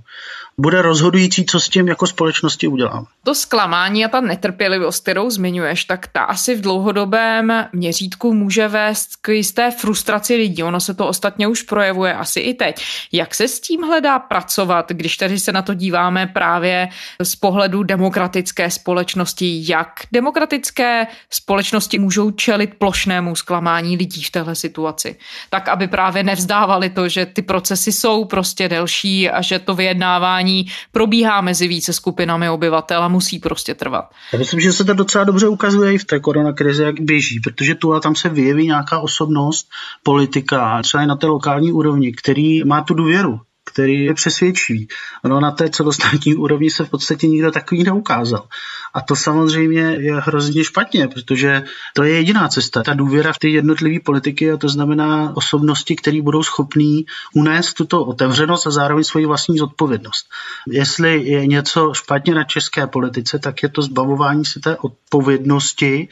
bude 0.61 0.83
rozhodující, 0.83 1.47
co 1.47 1.61
s 1.61 1.69
tím 1.69 1.89
jako 1.89 2.07
společnosti 2.07 2.67
udělám. 2.67 3.07
To 3.25 3.35
zklamání 3.35 4.05
a 4.05 4.09
ta 4.09 4.21
netrpělivost, 4.21 5.03
kterou 5.03 5.31
zmiňuješ, 5.31 5.85
tak 5.85 6.07
ta 6.07 6.23
asi 6.23 6.55
v 6.55 6.61
dlouhodobém 6.61 7.67
měřítku 7.73 8.35
může 8.35 8.69
vést 8.69 9.17
k 9.23 9.29
jisté 9.29 9.71
frustraci 9.71 10.35
lidí. 10.35 10.63
Ono 10.63 10.81
se 10.81 10.95
to 10.95 11.09
ostatně 11.09 11.49
už 11.49 11.63
projevuje 11.63 12.15
asi 12.15 12.41
i 12.41 12.55
teď. 12.55 12.85
Jak 13.13 13.35
se 13.35 13.49
s 13.49 13.61
tím 13.61 13.83
hledá 13.83 14.19
pracovat, 14.19 14.89
když 14.89 15.17
tady 15.17 15.39
se 15.39 15.53
na 15.53 15.63
to 15.63 15.75
díváme 15.75 16.27
právě 16.27 16.89
z 17.23 17.37
pohledu 17.37 17.83
demokratické 17.83 18.71
společnosti? 18.71 19.63
Jak 19.69 19.91
demokratické 20.13 21.07
společnosti 21.31 21.99
můžou 21.99 22.31
čelit 22.31 22.75
plošnému 22.79 23.37
zklamání 23.37 23.97
lidí 23.97 24.23
v 24.23 24.31
téhle 24.31 24.55
situaci? 24.55 25.17
Tak, 25.51 25.69
aby 25.69 25.89
právě 25.89 26.23
nevzdávali 26.23 26.91
to, 26.91 27.09
že 27.09 27.27
ty 27.27 27.43
procesy 27.43 27.93
jsou 27.93 28.25
prostě 28.25 28.69
delší 28.69 29.31
a 29.31 29.43
že 29.43 29.59
to 29.59 29.75
vyjednávání 29.75 30.50
vzdělávání 30.51 30.67
probíhá 30.93 31.41
mezi 31.41 31.69
více 31.69 31.93
skupinami 31.93 32.49
obyvatel 32.49 33.03
a 33.03 33.09
musí 33.09 33.39
prostě 33.39 33.75
trvat. 33.75 34.11
Já 34.33 34.39
myslím, 34.39 34.61
že 34.61 34.73
se 34.73 34.85
to 34.85 34.95
docela 34.95 35.25
dobře 35.25 35.49
ukazuje 35.49 35.95
i 35.95 35.99
v 35.99 36.05
té 36.05 36.21
koronakrizi, 36.21 36.83
jak 36.83 37.01
běží, 37.01 37.41
protože 37.41 37.75
tu 37.75 37.95
a 37.95 38.01
tam 38.01 38.15
se 38.15 38.29
vyjeví 38.29 38.67
nějaká 38.67 38.99
osobnost, 38.99 39.69
politika, 40.03 40.83
třeba 40.83 41.03
i 41.03 41.07
na 41.07 41.17
té 41.17 41.27
lokální 41.27 41.73
úrovni, 41.73 42.13
který 42.13 42.65
má 42.65 42.83
tu 42.83 42.95
důvěru 42.95 43.41
který 43.73 44.05
je 44.05 44.15
přesvědčivý. 44.15 44.89
Ono 45.25 45.41
na 45.41 45.51
té 45.51 45.71
celostátní 45.71 46.35
úrovni 46.35 46.71
se 46.71 46.85
v 46.85 46.91
podstatě 46.91 47.27
nikdo 47.27 47.51
takový 47.51 47.85
neukázal. 47.85 48.47
A 48.95 49.01
to 49.01 49.17
samozřejmě 49.17 49.81
je 49.81 50.21
hrozně 50.21 50.65
špatně, 50.65 51.09
protože 51.09 51.63
to 51.95 52.03
je 52.03 52.15
jediná 52.15 52.49
cesta. 52.49 52.83
Ta 52.83 52.95
důvěra 52.95 53.33
v 53.33 53.39
ty 53.39 53.51
jednotlivé 53.51 54.01
politiky 54.01 54.53
a 54.53 54.57
to 54.57 54.69
znamená 54.69 55.37
osobnosti, 55.37 55.97
které 55.97 56.23
budou 56.23 56.43
schopní 56.43 57.07
unést 57.35 57.75
tuto 57.75 58.05
otevřenost 58.05 58.67
a 58.67 58.71
zároveň 58.71 59.05
svoji 59.05 59.27
vlastní 59.27 59.59
zodpovědnost. 59.59 60.27
Jestli 60.69 61.23
je 61.25 61.47
něco 61.47 61.95
špatně 61.95 62.35
na 62.35 62.45
české 62.45 62.87
politice, 62.87 63.39
tak 63.39 63.63
je 63.63 63.69
to 63.69 63.83
zbavování 63.83 64.45
si 64.45 64.61
té 64.61 64.77
odpovědnosti, 64.77 66.09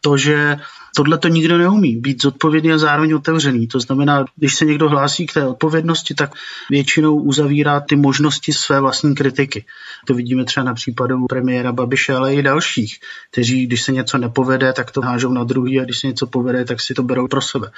to, 0.00 0.16
že 0.16 0.58
tohle 0.96 1.18
to 1.18 1.28
nikdo 1.28 1.58
neumí, 1.58 1.96
být 1.96 2.22
zodpovědný 2.22 2.72
a 2.72 2.78
zároveň 2.78 3.14
otevřený. 3.14 3.66
To 3.66 3.80
znamená, 3.80 4.24
když 4.36 4.54
se 4.54 4.64
někdo 4.64 4.88
hlásí 4.88 5.26
k 5.26 5.32
té 5.32 5.46
odpovědnosti, 5.46 6.14
tak 6.14 6.30
většinou 6.70 7.20
uzavírá 7.20 7.80
ty 7.80 7.96
možnosti 7.96 8.52
své 8.52 8.80
vlastní 8.80 9.14
kritiky. 9.14 9.64
To 10.06 10.14
vidíme 10.14 10.44
třeba 10.44 10.64
na 10.64 10.74
případu 10.74 11.26
premiéra 11.26 11.72
Babiše, 11.72 12.14
ale 12.14 12.34
i 12.34 12.42
dalších, 12.42 12.98
kteří, 13.30 13.66
když 13.66 13.82
se 13.82 13.92
něco 13.92 14.18
nepovede, 14.18 14.72
tak 14.72 14.90
to 14.90 15.00
hážou 15.00 15.32
na 15.32 15.44
druhý 15.44 15.80
a 15.80 15.84
když 15.84 15.98
se 15.98 16.06
něco 16.06 16.26
povede, 16.26 16.64
tak 16.64 16.80
si 16.80 16.94
to 16.94 17.02
berou 17.02 17.28
pro 17.28 17.40
sebe. 17.40 17.70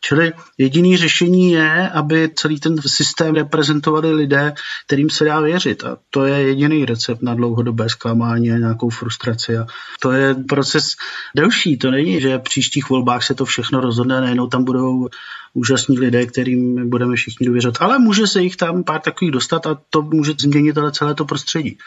Čili 0.00 0.32
jediný 0.58 0.96
řešení 0.96 1.52
je, 1.52 1.88
aby 1.88 2.30
celý 2.34 2.60
ten 2.60 2.76
systém 2.86 3.34
reprezentovali 3.34 4.12
lidé, 4.12 4.54
kterým 4.86 5.10
se 5.10 5.24
dá 5.24 5.40
věřit. 5.40 5.84
A 5.84 5.96
to 6.10 6.24
je 6.24 6.42
jediný 6.42 6.84
recept 6.84 7.22
na 7.22 7.34
dlouhodobé 7.34 7.88
zklamání 7.88 8.52
a 8.52 8.58
nějakou 8.58 8.88
frustraci. 8.88 9.58
A 9.58 9.66
to 10.00 10.12
je 10.12 10.34
proces 10.34 10.96
delší. 11.36 11.76
To 11.76 11.90
není, 11.90 12.20
že 12.20 12.38
při 12.38 12.61
příštích 12.62 12.90
volbách 12.90 13.22
se 13.22 13.34
to 13.34 13.44
všechno 13.44 13.80
rozhodne, 13.80 14.20
najednou 14.20 14.46
tam 14.46 14.64
budou 14.64 15.08
úžasní 15.54 15.98
lidé, 15.98 16.26
kterým 16.26 16.90
budeme 16.90 17.16
všichni 17.16 17.46
důvěřovat. 17.46 17.82
Ale 17.82 17.98
může 17.98 18.26
se 18.26 18.42
jich 18.42 18.56
tam 18.56 18.84
pár 18.84 19.00
takových 19.00 19.32
dostat 19.32 19.66
a 19.66 19.78
to 19.90 20.02
může 20.02 20.32
změnit 20.40 20.78
ale 20.78 20.92
celé 20.92 21.14
to 21.14 21.24
prostředí. 21.24 21.78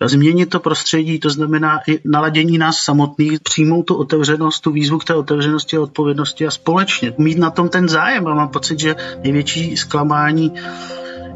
A 0.00 0.08
změnit 0.08 0.50
to 0.50 0.60
prostředí, 0.60 1.18
to 1.18 1.30
znamená 1.30 1.80
i 1.88 2.00
naladění 2.04 2.58
nás 2.58 2.78
samotných, 2.78 3.40
přijmout 3.40 3.82
tu 3.82 3.94
otevřenost, 3.94 4.60
tu 4.60 4.70
výzvu 4.70 4.98
k 4.98 5.04
té 5.04 5.14
otevřenosti 5.14 5.76
a 5.76 5.80
odpovědnosti 5.80 6.46
a 6.46 6.50
společně 6.50 7.14
mít 7.18 7.38
na 7.38 7.50
tom 7.50 7.68
ten 7.68 7.88
zájem. 7.88 8.26
A 8.26 8.34
mám 8.34 8.48
pocit, 8.48 8.78
že 8.78 8.96
největší 9.24 9.76
zklamání 9.76 10.52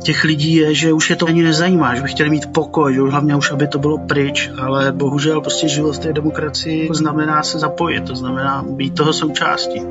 těch 0.02 0.24
lidí 0.24 0.54
je, 0.54 0.74
že 0.74 0.92
už 0.92 1.10
je 1.10 1.16
to 1.16 1.26
ani 1.26 1.42
nezajímá, 1.42 1.94
že 1.94 2.02
by 2.02 2.08
chtěli 2.08 2.30
mít 2.30 2.52
pokoj, 2.52 2.94
že 2.94 3.00
hlavně 3.00 3.36
už, 3.36 3.50
aby 3.50 3.66
to 3.66 3.78
bylo 3.78 3.98
pryč, 3.98 4.50
ale 4.58 4.92
bohužel 4.92 5.40
prostě 5.40 5.68
život 5.68 5.96
v 5.96 5.98
té 5.98 6.12
demokracii 6.12 6.88
znamená 6.92 7.42
se 7.42 7.58
zapojit, 7.58 8.04
to 8.04 8.16
znamená 8.16 8.62
být 8.62 8.94
toho 8.94 9.12
součástí. 9.12 9.82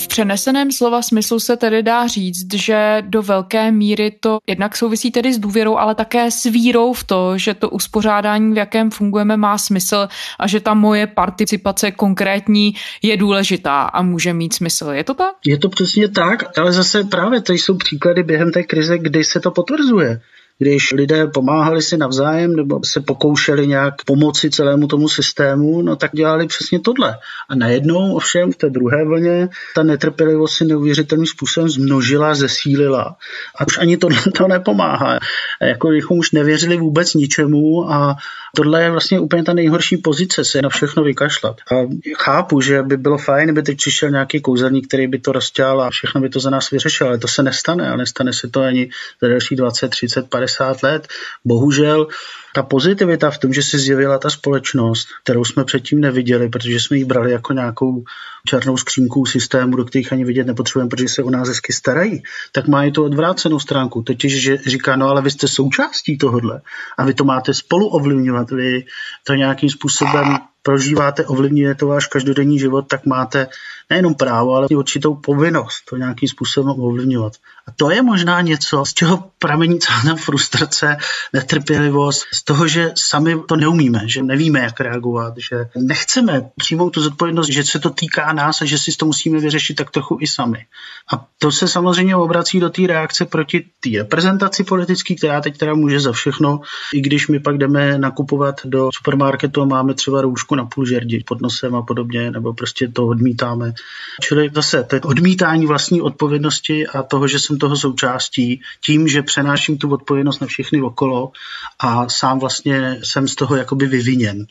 V 0.00 0.08
přeneseném 0.08 0.72
slova 0.72 1.02
smyslu 1.02 1.40
se 1.40 1.56
tedy 1.56 1.82
dá 1.82 2.06
říct, 2.06 2.54
že 2.54 3.02
do 3.06 3.22
velké 3.22 3.72
míry 3.72 4.16
to 4.20 4.38
jednak 4.46 4.76
souvisí 4.76 5.10
tedy 5.10 5.34
s 5.34 5.38
důvěrou, 5.38 5.76
ale 5.76 5.94
také 5.94 6.30
s 6.30 6.44
vírou 6.44 6.92
v 6.92 7.04
to, 7.04 7.38
že 7.38 7.54
to 7.54 7.70
uspořádání, 7.70 8.54
v 8.54 8.56
jakém 8.56 8.90
fungujeme, 8.90 9.36
má 9.36 9.58
smysl 9.58 10.08
a 10.38 10.46
že 10.46 10.60
ta 10.60 10.74
moje 10.74 11.06
participace 11.06 11.90
konkrétní 11.90 12.74
je 13.02 13.16
důležitá 13.16 13.82
a 13.82 14.02
může 14.02 14.32
mít 14.32 14.54
smysl. 14.54 14.90
Je 14.90 15.04
to 15.04 15.14
tak? 15.14 15.34
Je 15.44 15.58
to 15.58 15.68
přesně 15.68 16.08
tak, 16.08 16.58
ale 16.58 16.72
zase 16.72 17.04
právě 17.04 17.40
to 17.40 17.52
jsou 17.52 17.76
příklady 17.76 18.22
během 18.22 18.52
té 18.52 18.62
krize, 18.62 18.98
kdy 18.98 19.24
se 19.24 19.40
to 19.40 19.50
potvrzuje 19.50 20.20
když 20.60 20.92
lidé 20.92 21.26
pomáhali 21.26 21.82
si 21.82 21.96
navzájem 21.96 22.56
nebo 22.56 22.80
se 22.84 23.00
pokoušeli 23.00 23.66
nějak 23.66 23.94
pomoci 24.04 24.50
celému 24.50 24.86
tomu 24.86 25.08
systému, 25.08 25.82
no 25.82 25.96
tak 25.96 26.10
dělali 26.12 26.46
přesně 26.46 26.80
tohle. 26.80 27.18
A 27.48 27.54
najednou 27.54 28.14
ovšem 28.14 28.52
v 28.52 28.56
té 28.56 28.70
druhé 28.70 29.04
vlně 29.04 29.48
ta 29.74 29.82
netrpělivost 29.82 30.54
si 30.54 30.64
neuvěřitelným 30.64 31.26
způsobem 31.26 31.68
zmnožila, 31.68 32.34
zesílila. 32.34 33.16
A 33.58 33.66
už 33.66 33.78
ani 33.78 33.96
tohle 33.96 34.18
to 34.36 34.48
nepomáhá. 34.48 35.18
Jako 35.62 35.88
bychom 35.88 36.18
už 36.18 36.32
nevěřili 36.32 36.76
vůbec 36.76 37.14
ničemu 37.14 37.92
a 37.92 38.16
tohle 38.56 38.82
je 38.82 38.90
vlastně 38.90 39.20
úplně 39.20 39.44
ta 39.44 39.52
nejhorší 39.52 39.96
pozice, 39.96 40.44
se 40.44 40.62
na 40.62 40.68
všechno 40.68 41.02
vykašlat. 41.02 41.56
A 41.72 41.74
chápu, 42.16 42.60
že 42.60 42.82
by 42.82 42.96
bylo 42.96 43.18
fajn, 43.18 43.44
kdyby 43.44 43.62
teď 43.62 43.76
přišel 43.76 44.10
nějaký 44.10 44.40
kouzelník, 44.40 44.88
který 44.88 45.06
by 45.06 45.18
to 45.18 45.32
rozťal 45.32 45.82
a 45.82 45.90
všechno 45.90 46.20
by 46.20 46.28
to 46.28 46.40
za 46.40 46.50
nás 46.50 46.70
vyřešil, 46.70 47.06
ale 47.06 47.18
to 47.18 47.28
se 47.28 47.42
nestane 47.42 47.90
a 47.90 47.96
nestane 47.96 48.32
se 48.32 48.48
to 48.48 48.60
ani 48.60 48.90
za 49.22 49.28
další 49.28 49.56
20, 49.56 49.88
30, 49.88 50.30
50 50.30 50.49
50 50.58 50.82
let. 50.82 51.08
Bohužel 51.44 52.06
ta 52.54 52.62
pozitivita 52.62 53.30
v 53.30 53.38
tom, 53.38 53.52
že 53.52 53.62
se 53.62 53.78
zjevila 53.78 54.18
ta 54.18 54.30
společnost, 54.30 55.08
kterou 55.22 55.44
jsme 55.44 55.64
předtím 55.64 56.00
neviděli, 56.00 56.48
protože 56.48 56.80
jsme 56.80 56.96
ji 56.96 57.04
brali 57.04 57.32
jako 57.32 57.52
nějakou 57.52 58.04
černou 58.46 58.76
skřínku 58.76 59.26
systému, 59.26 59.76
do 59.76 59.84
kterých 59.84 60.12
ani 60.12 60.24
vidět 60.24 60.46
nepotřebujeme, 60.46 60.88
protože 60.88 61.08
se 61.08 61.22
o 61.22 61.30
nás 61.30 61.48
hezky 61.48 61.72
starají, 61.72 62.22
tak 62.52 62.68
má 62.68 62.84
i 62.84 62.90
tu 62.90 63.04
odvrácenou 63.04 63.58
stránku. 63.58 64.02
Totiž, 64.02 64.42
že 64.42 64.56
říká, 64.66 64.96
no 64.96 65.08
ale 65.08 65.22
vy 65.22 65.30
jste 65.30 65.48
součástí 65.48 66.18
tohohle 66.18 66.60
a 66.98 67.04
vy 67.04 67.14
to 67.14 67.24
máte 67.24 67.54
spolu 67.54 67.86
ovlivňovat, 67.86 68.50
vy 68.50 68.84
to 69.26 69.34
nějakým 69.34 69.70
způsobem 69.70 70.38
prožíváte, 70.62 71.26
ovlivňujete 71.26 71.84
váš 71.84 72.06
každodenní 72.06 72.58
život, 72.58 72.82
tak 72.82 73.06
máte 73.06 73.46
nejenom 73.90 74.14
právo, 74.14 74.54
ale 74.54 74.66
i 74.70 74.76
určitou 74.76 75.14
povinnost 75.14 75.84
to 75.90 75.96
nějakým 75.96 76.28
způsobem 76.28 76.80
ovlivňovat. 76.80 77.32
A 77.68 77.72
to 77.76 77.90
je 77.90 78.02
možná 78.02 78.40
něco, 78.40 78.84
z 78.84 78.94
čeho 78.94 79.30
pramení 79.38 79.78
celá 79.78 80.16
frustrace, 80.16 80.96
netrpělivost, 81.32 82.26
z 82.32 82.44
toho, 82.44 82.68
že 82.68 82.92
sami 82.94 83.36
to 83.48 83.56
neumíme, 83.56 84.02
že 84.06 84.22
nevíme, 84.22 84.60
jak 84.60 84.80
reagovat, 84.80 85.34
že 85.38 85.56
nechceme 85.76 86.50
přijmout 86.56 86.90
tu 86.90 87.02
zodpovědnost, 87.02 87.48
že 87.48 87.64
se 87.64 87.78
to 87.78 87.90
týká 87.90 88.32
nás 88.32 88.62
a 88.62 88.64
že 88.64 88.78
si 88.78 88.90
to 88.96 89.06
musíme 89.06 89.38
vyřešit 89.38 89.74
tak 89.74 89.90
trochu 89.90 90.18
i 90.20 90.26
sami. 90.26 90.66
A 91.14 91.26
to 91.38 91.52
se 91.52 91.68
samozřejmě 91.68 92.16
obrací 92.16 92.60
do 92.60 92.70
té 92.70 92.86
reakce 92.86 93.24
proti 93.24 93.64
té 93.80 93.90
reprezentaci 93.98 94.64
politické, 94.64 95.14
která 95.14 95.40
teď 95.40 95.58
teda 95.58 95.74
může 95.74 96.00
za 96.00 96.12
všechno, 96.12 96.60
i 96.94 97.00
když 97.00 97.28
my 97.28 97.40
pak 97.40 97.58
jdeme 97.58 97.98
nakupovat 97.98 98.60
do 98.64 98.90
supermarketu 98.94 99.62
a 99.62 99.64
máme 99.64 99.94
třeba 99.94 100.20
roušku 100.20 100.54
na 100.54 100.64
půl 100.64 100.86
žerdi 100.86 101.24
pod 101.26 101.40
nosem 101.40 101.74
a 101.74 101.82
podobně, 101.82 102.30
nebo 102.30 102.54
prostě 102.54 102.88
to 102.88 103.06
odmítáme. 103.06 103.72
Čili 104.20 104.50
zase 104.54 104.84
to 104.84 104.96
odmítání 105.08 105.66
vlastní 105.66 106.02
odpovědnosti 106.02 106.86
a 106.86 107.02
toho, 107.02 107.28
že 107.28 107.38
jsem 107.38 107.58
toho 107.58 107.76
součástí, 107.76 108.60
tím, 108.84 109.08
že 109.08 109.22
přenáším 109.22 109.78
tu 109.78 109.92
odpovědnost 109.92 110.40
na 110.40 110.46
všechny 110.46 110.82
okolo 110.82 111.32
a 111.78 112.08
sám 112.08 112.38
vlastně 112.38 113.00
jsem 113.02 113.28
z 113.28 113.34
toho 113.34 113.56
jakoby 113.56 113.86
vyviněn. 113.86 114.46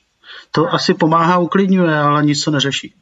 To 0.52 0.74
asi 0.74 0.94
pomáhá, 0.94 1.38
uklidňuje, 1.38 1.98
ale 1.98 2.24
nic 2.24 2.44
to 2.44 2.52
neřeší. 2.52 2.94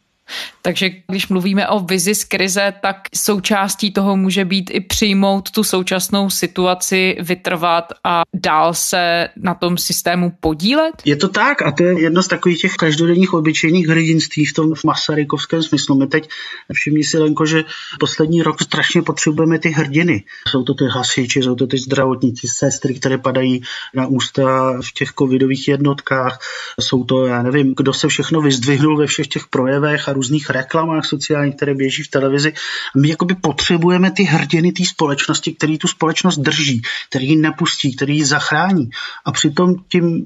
Takže 0.61 0.89
když 1.07 1.27
mluvíme 1.27 1.67
o 1.67 1.79
vizi 1.79 2.15
z 2.15 2.23
krize, 2.23 2.73
tak 2.81 2.95
součástí 3.15 3.91
toho 3.91 4.17
může 4.17 4.45
být 4.45 4.69
i 4.73 4.79
přijmout 4.79 5.51
tu 5.51 5.63
současnou 5.63 6.29
situaci, 6.29 7.17
vytrvat 7.19 7.93
a 8.03 8.21
dál 8.33 8.73
se 8.73 9.29
na 9.37 9.53
tom 9.53 9.77
systému 9.77 10.31
podílet? 10.39 10.93
Je 11.05 11.15
to 11.15 11.27
tak 11.27 11.61
a 11.61 11.71
to 11.71 11.83
je 11.83 12.01
jedno 12.01 12.23
z 12.23 12.27
takových 12.27 12.61
těch 12.61 12.73
každodenních 12.73 13.33
obyčejných 13.33 13.87
hrdinství 13.87 14.45
v 14.45 14.53
tom 14.53 14.75
v 14.75 14.83
masarykovském 14.83 15.63
smyslu. 15.63 15.95
My 15.95 16.07
teď 16.07 16.29
všimni 16.73 17.03
si, 17.03 17.17
Lenko, 17.17 17.45
že 17.45 17.63
poslední 17.99 18.43
rok 18.43 18.61
strašně 18.61 19.01
potřebujeme 19.01 19.59
ty 19.59 19.69
hrdiny. 19.69 20.23
Jsou 20.47 20.63
to 20.63 20.73
ty 20.73 20.85
hasiči, 20.91 21.43
jsou 21.43 21.55
to 21.55 21.67
ty 21.67 21.77
zdravotníci, 21.77 22.47
sestry, 22.47 22.93
které 22.93 23.17
padají 23.17 23.61
na 23.93 24.07
ústa 24.07 24.73
v 24.81 24.93
těch 24.93 25.09
covidových 25.19 25.67
jednotkách. 25.67 26.39
Jsou 26.81 27.03
to, 27.03 27.25
já 27.25 27.43
nevím, 27.43 27.73
kdo 27.77 27.93
se 27.93 28.07
všechno 28.07 28.41
vyzdvihnul 28.41 28.97
ve 28.97 29.07
všech 29.07 29.27
těch 29.27 29.47
projevech 29.47 30.09
a 30.09 30.13
různých 30.17 30.49
reklamách 30.49 31.05
sociálních, 31.05 31.55
které 31.55 31.73
běží 31.73 32.03
v 32.03 32.07
televizi. 32.07 32.53
My 32.95 33.09
jakoby 33.09 33.35
potřebujeme 33.35 34.11
ty 34.11 34.23
hrdiny 34.23 34.71
té 34.71 34.85
společnosti, 34.85 35.53
který 35.53 35.77
tu 35.77 35.87
společnost 35.87 36.37
drží, 36.37 36.81
který 37.09 37.29
ji 37.29 37.35
nepustí, 37.35 37.95
který 37.95 38.17
ji 38.17 38.25
zachrání. 38.25 38.89
A 39.25 39.31
přitom 39.31 39.75
tím 39.87 40.25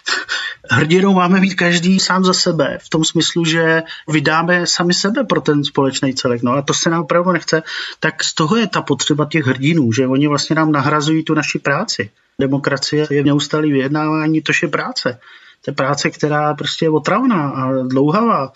hrdinou 0.70 1.14
máme 1.14 1.40
být 1.40 1.54
každý 1.54 2.00
sám 2.00 2.24
za 2.24 2.32
sebe, 2.32 2.78
v 2.82 2.88
tom 2.88 3.04
smyslu, 3.04 3.44
že 3.44 3.82
vydáme 4.08 4.66
sami 4.66 4.94
sebe 4.94 5.24
pro 5.24 5.40
ten 5.40 5.64
společný 5.64 6.14
celek. 6.14 6.42
No 6.42 6.52
a 6.52 6.62
to 6.62 6.74
se 6.74 6.90
nám 6.90 7.02
opravdu 7.02 7.32
nechce. 7.32 7.62
Tak 8.00 8.24
z 8.24 8.34
toho 8.34 8.56
je 8.56 8.66
ta 8.66 8.82
potřeba 8.82 9.24
těch 9.24 9.44
hrdinů, 9.44 9.92
že 9.92 10.06
oni 10.06 10.28
vlastně 10.28 10.56
nám 10.56 10.72
nahrazují 10.72 11.24
tu 11.24 11.34
naši 11.34 11.58
práci. 11.58 12.10
Demokracie 12.40 13.06
je 13.10 13.24
neustálý 13.24 13.72
vyjednávání, 13.72 14.42
to 14.42 14.52
je 14.62 14.68
práce. 14.68 15.18
To 15.64 15.70
je 15.70 15.74
práce, 15.74 16.10
která 16.10 16.54
prostě 16.54 16.84
je 16.84 16.90
otravná 16.90 17.48
a 17.48 17.72
dlouhavá 17.82 18.52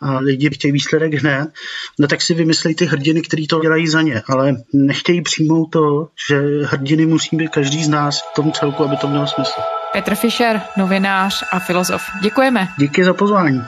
a 0.00 0.18
lidi 0.18 0.50
chtějí 0.50 0.72
výsledek 0.72 1.14
hned, 1.14 1.48
no 1.98 2.08
tak 2.08 2.22
si 2.22 2.34
vymyslí 2.34 2.74
ty 2.74 2.86
hrdiny, 2.86 3.22
který 3.22 3.46
to 3.46 3.60
dělají 3.60 3.88
za 3.88 4.02
ně, 4.02 4.22
ale 4.28 4.56
nechtějí 4.72 5.22
přijmout 5.22 5.66
to, 5.66 6.08
že 6.28 6.40
hrdiny 6.64 7.06
musí 7.06 7.36
být 7.36 7.48
každý 7.48 7.84
z 7.84 7.88
nás 7.88 8.20
v 8.20 8.34
tom 8.34 8.52
celku, 8.52 8.84
aby 8.84 8.96
to 8.96 9.08
mělo 9.08 9.26
smysl. 9.26 9.60
Petr 9.92 10.14
Fischer, 10.14 10.62
novinář 10.76 11.44
a 11.52 11.58
filozof. 11.58 12.02
Děkujeme. 12.22 12.68
Díky 12.78 13.04
za 13.04 13.14
pozvání. 13.14 13.62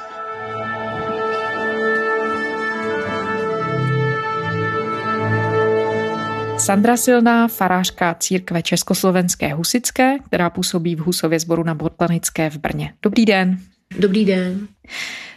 Sandra 6.67 6.97
Silná, 6.97 7.49
farářka 7.49 8.15
církve 8.15 8.63
Československé 8.63 9.55
husické, 9.55 10.19
která 10.19 10.51
působí 10.51 10.97
v 10.97 10.99
Husově 10.99 11.41
sboru 11.41 11.65
na 11.65 11.75
Botanické 11.75 12.51
v 12.51 12.57
Brně. 12.57 12.93
Dobrý 13.03 13.25
den. 13.25 13.59
Dobrý 13.99 14.25
den. 14.25 14.69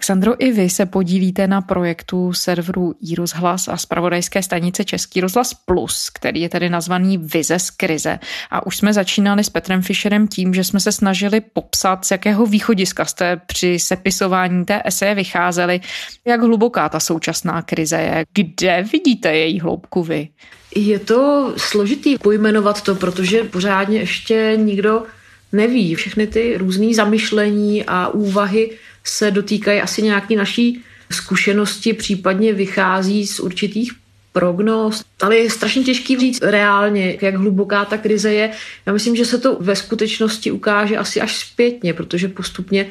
Sandro, 0.02 0.44
i 0.44 0.52
vy 0.52 0.70
se 0.70 0.86
podílíte 0.86 1.48
na 1.48 1.62
projektu 1.62 2.34
serveru 2.34 2.94
iRozhlas 3.12 3.68
a 3.68 3.78
spravodajské 3.78 4.44
stanice 4.44 4.86
Český 4.86 5.22
rozhlas 5.22 5.54
Plus, 5.54 6.10
který 6.10 6.42
je 6.42 6.50
tedy 6.50 6.70
nazvaný 6.70 7.18
Vize 7.18 7.60
z 7.60 7.70
krize. 7.70 8.20
A 8.52 8.66
už 8.66 8.78
jsme 8.78 8.94
začínali 8.94 9.44
s 9.44 9.50
Petrem 9.50 9.82
Fischerem 9.82 10.28
tím, 10.28 10.54
že 10.54 10.64
jsme 10.64 10.80
se 10.80 10.92
snažili 10.92 11.42
popsat, 11.42 12.06
z 12.06 12.12
jakého 12.12 12.46
východiska 12.46 13.06
jste 13.06 13.42
při 13.46 13.80
sepisování 13.80 14.66
té 14.66 14.82
eseje 14.86 15.16
vycházeli, 15.16 15.82
jak 16.28 16.42
hluboká 16.42 16.90
ta 16.90 17.00
současná 17.00 17.62
krize 17.62 17.98
je. 17.98 18.26
Kde 18.34 18.86
vidíte 18.94 19.36
její 19.36 19.60
hloubku 19.60 20.04
vy? 20.04 20.30
Je 20.76 21.00
to 21.00 21.54
složitý 21.58 22.18
pojmenovat 22.18 22.82
to, 22.82 22.96
protože 22.96 23.44
pořádně 23.44 24.00
ještě 24.00 24.54
nikdo 24.56 25.04
neví. 25.52 25.96
Všechny 25.96 26.28
ty 26.28 26.58
různé 26.58 26.94
zamyšlení 26.94 27.84
a 27.88 28.08
úvahy 28.08 28.72
se 29.04 29.32
dotýkají 29.32 29.82
asi 29.82 30.02
nějaký 30.02 30.36
naší 30.36 30.82
zkušenosti, 31.12 31.94
případně 31.94 32.54
vychází 32.54 33.28
z 33.28 33.40
určitých 33.40 33.92
prognóz, 34.34 35.04
ale 35.22 35.38
je 35.38 35.50
strašně 35.50 35.84
těžký 35.84 36.20
říct 36.20 36.42
reálně, 36.42 37.18
jak 37.22 37.36
hluboká 37.36 37.86
ta 37.86 37.98
krize 37.98 38.34
je. 38.34 38.52
Já 38.86 38.94
myslím, 38.94 39.16
že 39.16 39.26
se 39.26 39.38
to 39.38 39.58
ve 39.60 39.76
skutečnosti 39.76 40.52
ukáže 40.52 40.98
asi 40.98 41.22
až 41.22 41.38
zpětně, 41.38 41.94
protože 41.94 42.28
postupně 42.28 42.88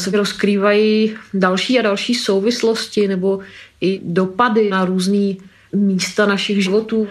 se 0.00 0.10
rozkrývají 0.10 1.14
další 1.34 1.78
a 1.78 1.82
další 1.82 2.14
souvislosti 2.14 3.08
nebo 3.08 3.40
i 3.80 4.00
dopady 4.02 4.70
na 4.70 4.84
různé 4.84 5.34
místa 5.72 6.26
našich 6.26 6.62
životů. 6.62 7.08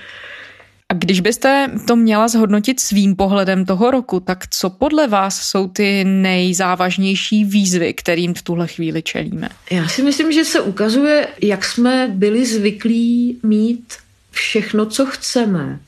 A 0.91 0.93
když 0.93 1.19
byste 1.19 1.71
to 1.88 1.95
měla 1.95 2.28
zhodnotit 2.28 2.80
svým 2.80 3.15
pohledem 3.15 3.65
toho 3.65 3.91
roku, 3.91 4.19
tak 4.19 4.47
co 4.49 4.69
podle 4.69 5.08
vás 5.08 5.41
jsou 5.41 5.67
ty 5.67 6.04
nejzávažnější 6.04 7.45
výzvy, 7.45 7.93
kterým 7.93 8.34
v 8.34 8.41
tuhle 8.41 8.67
chvíli 8.67 9.02
čelíme? 9.02 9.49
Já 9.71 9.88
si 9.88 10.04
myslím, 10.04 10.32
že 10.32 10.45
se 10.45 10.62
ukazuje, 10.62 11.28
jak 11.41 11.65
jsme 11.65 12.12
byli 12.13 12.45
zvyklí 12.45 13.39
mít 13.43 13.93
všechno, 14.32 14.86
co 14.86 15.06
chceme. 15.06 15.80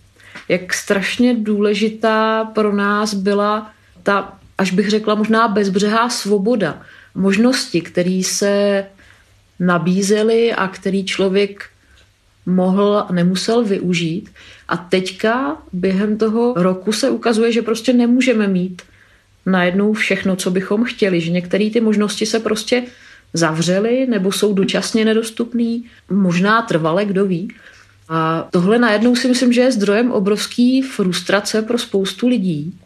Jak 0.49 0.73
strašně 0.73 1.35
důležitá 1.35 2.45
pro 2.45 2.75
nás 2.75 3.13
byla 3.13 3.71
ta, 4.03 4.37
až 4.57 4.71
bych 4.71 4.89
řekla, 4.89 5.15
možná 5.15 5.47
bezbřehá 5.47 6.09
svoboda. 6.09 6.81
Možnosti, 7.15 7.81
které 7.81 8.21
se 8.25 8.85
nabízely 9.59 10.53
a 10.53 10.67
který 10.67 11.05
člověk 11.05 11.69
mohl 12.45 13.05
a 13.09 13.13
nemusel 13.13 13.63
využít. 13.63 14.29
A 14.71 14.77
teďka 14.77 15.57
během 15.73 16.17
toho 16.17 16.53
roku 16.57 16.91
se 16.91 17.09
ukazuje, 17.09 17.51
že 17.51 17.61
prostě 17.61 17.93
nemůžeme 17.93 18.47
mít 18.47 18.81
najednou 19.45 19.93
všechno, 19.93 20.35
co 20.35 20.51
bychom 20.51 20.83
chtěli, 20.83 21.21
že 21.21 21.31
některé 21.31 21.69
ty 21.69 21.81
možnosti 21.81 22.25
se 22.25 22.39
prostě 22.39 22.83
zavřely 23.33 24.07
nebo 24.09 24.31
jsou 24.31 24.53
dočasně 24.53 25.05
nedostupné, 25.05 25.79
možná 26.09 26.61
trvale, 26.61 27.05
kdo 27.05 27.25
ví. 27.25 27.53
A 28.09 28.47
tohle 28.51 28.79
najednou 28.79 29.15
si 29.15 29.27
myslím, 29.27 29.53
že 29.53 29.61
je 29.61 29.71
zdrojem 29.71 30.11
obrovský 30.11 30.81
frustrace 30.81 31.61
pro 31.61 31.77
spoustu 31.77 32.27
lidí. 32.27 32.79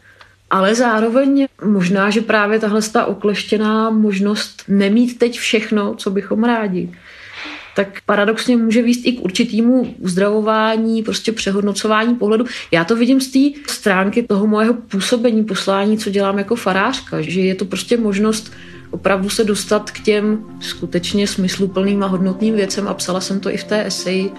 Ale 0.50 0.74
zároveň 0.74 1.46
možná, 1.64 2.10
že 2.10 2.20
právě 2.20 2.58
tahle 2.58 2.82
ta 2.82 3.06
okleštěná 3.06 3.90
možnost 3.90 4.62
nemít 4.68 5.18
teď 5.18 5.38
všechno, 5.38 5.94
co 5.94 6.10
bychom 6.10 6.44
rádi, 6.44 6.90
tak 7.76 8.00
paradoxně 8.06 8.56
může 8.56 8.82
výst 8.82 9.06
i 9.06 9.12
k 9.12 9.24
určitému 9.24 9.94
uzdravování, 9.98 11.02
prostě 11.02 11.32
přehodnocování 11.32 12.14
pohledu. 12.14 12.44
Já 12.70 12.84
to 12.84 12.96
vidím 12.96 13.20
z 13.20 13.28
té 13.28 13.60
stránky 13.72 14.22
toho 14.22 14.46
mojeho 14.46 14.74
působení, 14.74 15.44
poslání, 15.44 15.98
co 15.98 16.10
dělám 16.10 16.38
jako 16.38 16.56
farářka, 16.56 17.20
že 17.20 17.40
je 17.40 17.54
to 17.54 17.64
prostě 17.64 17.96
možnost 17.96 18.52
opravdu 18.90 19.28
se 19.28 19.44
dostat 19.44 19.90
k 19.90 20.00
těm 20.00 20.44
skutečně 20.60 21.26
smysluplným 21.26 22.02
a 22.02 22.06
hodnotným 22.06 22.54
věcem 22.54 22.88
a 22.88 22.94
psala 22.94 23.20
jsem 23.20 23.40
to 23.40 23.50
i 23.50 23.56
v 23.56 23.64
té 23.64 23.86
eseji, 23.86 24.30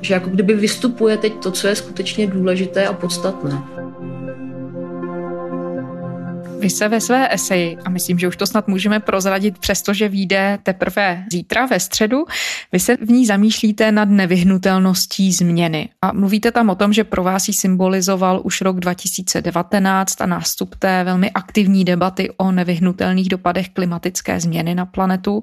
že 0.00 0.14
jako 0.14 0.30
kdyby 0.30 0.54
vystupuje 0.54 1.16
teď 1.16 1.32
to, 1.42 1.50
co 1.50 1.66
je 1.66 1.76
skutečně 1.76 2.26
důležité 2.26 2.86
a 2.86 2.92
podstatné. 2.92 3.62
Vy 6.60 6.70
se 6.70 6.88
ve 6.88 7.00
své 7.00 7.34
eseji, 7.34 7.76
a 7.84 7.90
myslím, 7.90 8.18
že 8.18 8.28
už 8.28 8.36
to 8.36 8.46
snad 8.46 8.68
můžeme 8.68 9.00
prozradit, 9.00 9.58
přestože 9.58 10.08
vyjde 10.08 10.58
teprve 10.62 11.24
zítra 11.32 11.66
ve 11.66 11.80
středu, 11.80 12.24
vy 12.72 12.80
se 12.80 12.96
v 12.96 13.10
ní 13.10 13.26
zamýšlíte 13.26 13.92
nad 13.92 14.08
nevyhnutelností 14.08 15.32
změny. 15.32 15.88
A 16.02 16.12
mluvíte 16.12 16.52
tam 16.52 16.70
o 16.70 16.74
tom, 16.74 16.92
že 16.92 17.04
pro 17.04 17.22
vás 17.22 17.48
ji 17.48 17.54
symbolizoval 17.54 18.40
už 18.44 18.60
rok 18.60 18.80
2019 18.80 20.20
a 20.20 20.26
nástup 20.26 20.74
té 20.74 21.04
velmi 21.04 21.30
aktivní 21.30 21.84
debaty 21.84 22.30
o 22.36 22.52
nevyhnutelných 22.52 23.28
dopadech 23.28 23.68
klimatické 23.68 24.40
změny 24.40 24.74
na 24.74 24.86
planetu 24.86 25.42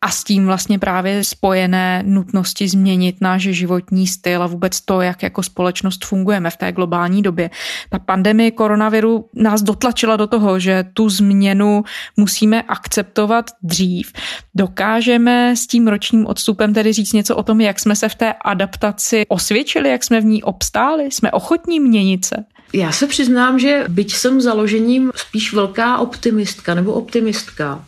a 0.00 0.10
s 0.10 0.24
tím 0.24 0.46
vlastně 0.46 0.78
právě 0.78 1.24
spojené 1.24 2.02
nutnosti 2.06 2.68
změnit 2.68 3.16
náš 3.20 3.42
životní 3.42 4.06
styl 4.06 4.42
a 4.42 4.46
vůbec 4.46 4.80
to, 4.80 5.00
jak 5.00 5.22
jako 5.22 5.42
společnost 5.42 6.04
fungujeme 6.04 6.50
v 6.50 6.56
té 6.56 6.72
globální 6.72 7.22
době. 7.22 7.50
Ta 7.90 7.98
pandemie 7.98 8.50
koronaviru 8.50 9.28
nás 9.34 9.62
dotlačila 9.62 10.16
do 10.16 10.26
toho 10.26 10.51
toho, 10.52 10.58
že 10.58 10.84
tu 10.94 11.08
změnu 11.08 11.84
musíme 12.16 12.62
akceptovat 12.62 13.50
dřív. 13.62 14.12
Dokážeme 14.54 15.56
s 15.56 15.66
tím 15.66 15.88
ročním 15.88 16.26
odstupem 16.26 16.74
tedy 16.74 16.92
říct 16.92 17.12
něco 17.12 17.36
o 17.36 17.42
tom, 17.42 17.60
jak 17.60 17.80
jsme 17.80 17.96
se 17.96 18.08
v 18.08 18.14
té 18.14 18.32
adaptaci 18.44 19.24
osvědčili, 19.28 19.88
jak 19.88 20.04
jsme 20.04 20.20
v 20.20 20.24
ní 20.24 20.42
obstáli? 20.42 21.04
Jsme 21.04 21.32
ochotní 21.32 21.80
měnit 21.80 22.24
se? 22.24 22.36
Já 22.72 22.92
se 22.92 23.06
přiznám, 23.06 23.58
že 23.58 23.84
byť 23.88 24.14
jsem 24.14 24.40
založením 24.40 25.12
spíš 25.16 25.52
velká 25.52 25.98
optimistka 25.98 26.74
nebo 26.74 26.92
optimistka, 26.92 27.84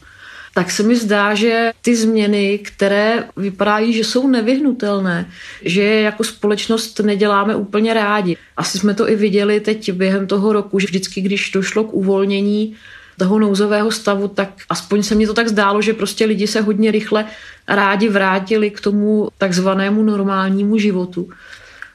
tak 0.54 0.70
se 0.70 0.82
mi 0.82 0.96
zdá, 0.96 1.34
že 1.34 1.72
ty 1.82 1.96
změny, 1.96 2.58
které 2.58 3.24
vypadají, 3.36 3.92
že 3.92 4.04
jsou 4.04 4.28
nevyhnutelné, 4.28 5.30
že 5.62 5.82
je 5.82 6.00
jako 6.00 6.24
společnost 6.24 7.00
neděláme 7.00 7.56
úplně 7.56 7.94
rádi. 7.94 8.36
Asi 8.56 8.78
jsme 8.78 8.94
to 8.94 9.08
i 9.08 9.16
viděli 9.16 9.60
teď 9.60 9.92
během 9.92 10.26
toho 10.26 10.52
roku, 10.52 10.78
že 10.78 10.86
vždycky, 10.86 11.20
když 11.20 11.50
došlo 11.50 11.84
k 11.84 11.94
uvolnění 11.94 12.76
toho 13.18 13.38
nouzového 13.38 13.90
stavu, 13.90 14.28
tak 14.28 14.48
aspoň 14.68 15.02
se 15.02 15.14
mi 15.14 15.26
to 15.26 15.34
tak 15.34 15.48
zdálo, 15.48 15.82
že 15.82 15.92
prostě 15.92 16.24
lidi 16.24 16.46
se 16.46 16.60
hodně 16.60 16.90
rychle 16.90 17.26
rádi 17.68 18.08
vrátili 18.08 18.70
k 18.70 18.80
tomu 18.80 19.28
takzvanému 19.38 20.02
normálnímu 20.02 20.78
životu. 20.78 21.28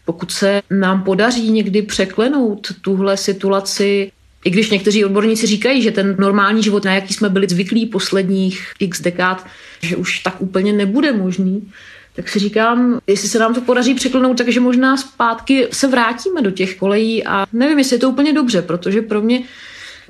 Pokud 0.06 0.32
se 0.32 0.62
nám 0.70 1.04
podaří 1.04 1.52
někdy 1.52 1.82
překlenout 1.82 2.68
tuhle 2.82 3.18
situaci 3.18 4.12
i 4.46 4.50
když 4.50 4.70
někteří 4.70 5.06
odborníci 5.06 5.48
říkají, 5.48 5.82
že 5.82 5.92
ten 5.92 6.16
normální 6.20 6.64
život, 6.64 6.86
na 6.86 6.94
jaký 6.94 7.14
jsme 7.14 7.30
byli 7.30 7.48
zvyklí 7.48 7.86
posledních 7.86 8.74
x 8.80 9.02
dekád, 9.02 9.48
že 9.82 9.96
už 9.96 10.20
tak 10.20 10.42
úplně 10.42 10.74
nebude 10.74 11.14
možný, 11.14 11.72
tak 12.16 12.30
si 12.30 12.40
říkám, 12.40 13.00
jestli 13.08 13.28
se 13.28 13.40
nám 13.40 13.54
to 13.54 13.62
podaří 13.62 13.94
překlenout, 13.94 14.38
takže 14.38 14.60
možná 14.60 14.98
zpátky 14.98 15.68
se 15.72 15.88
vrátíme 15.88 16.42
do 16.42 16.52
těch 16.52 16.76
kolejí 16.76 17.26
a 17.26 17.46
nevím, 17.54 17.78
jestli 17.78 17.96
je 17.96 18.00
to 18.00 18.10
úplně 18.10 18.34
dobře, 18.34 18.62
protože 18.62 19.02
pro 19.02 19.22
mě 19.22 19.44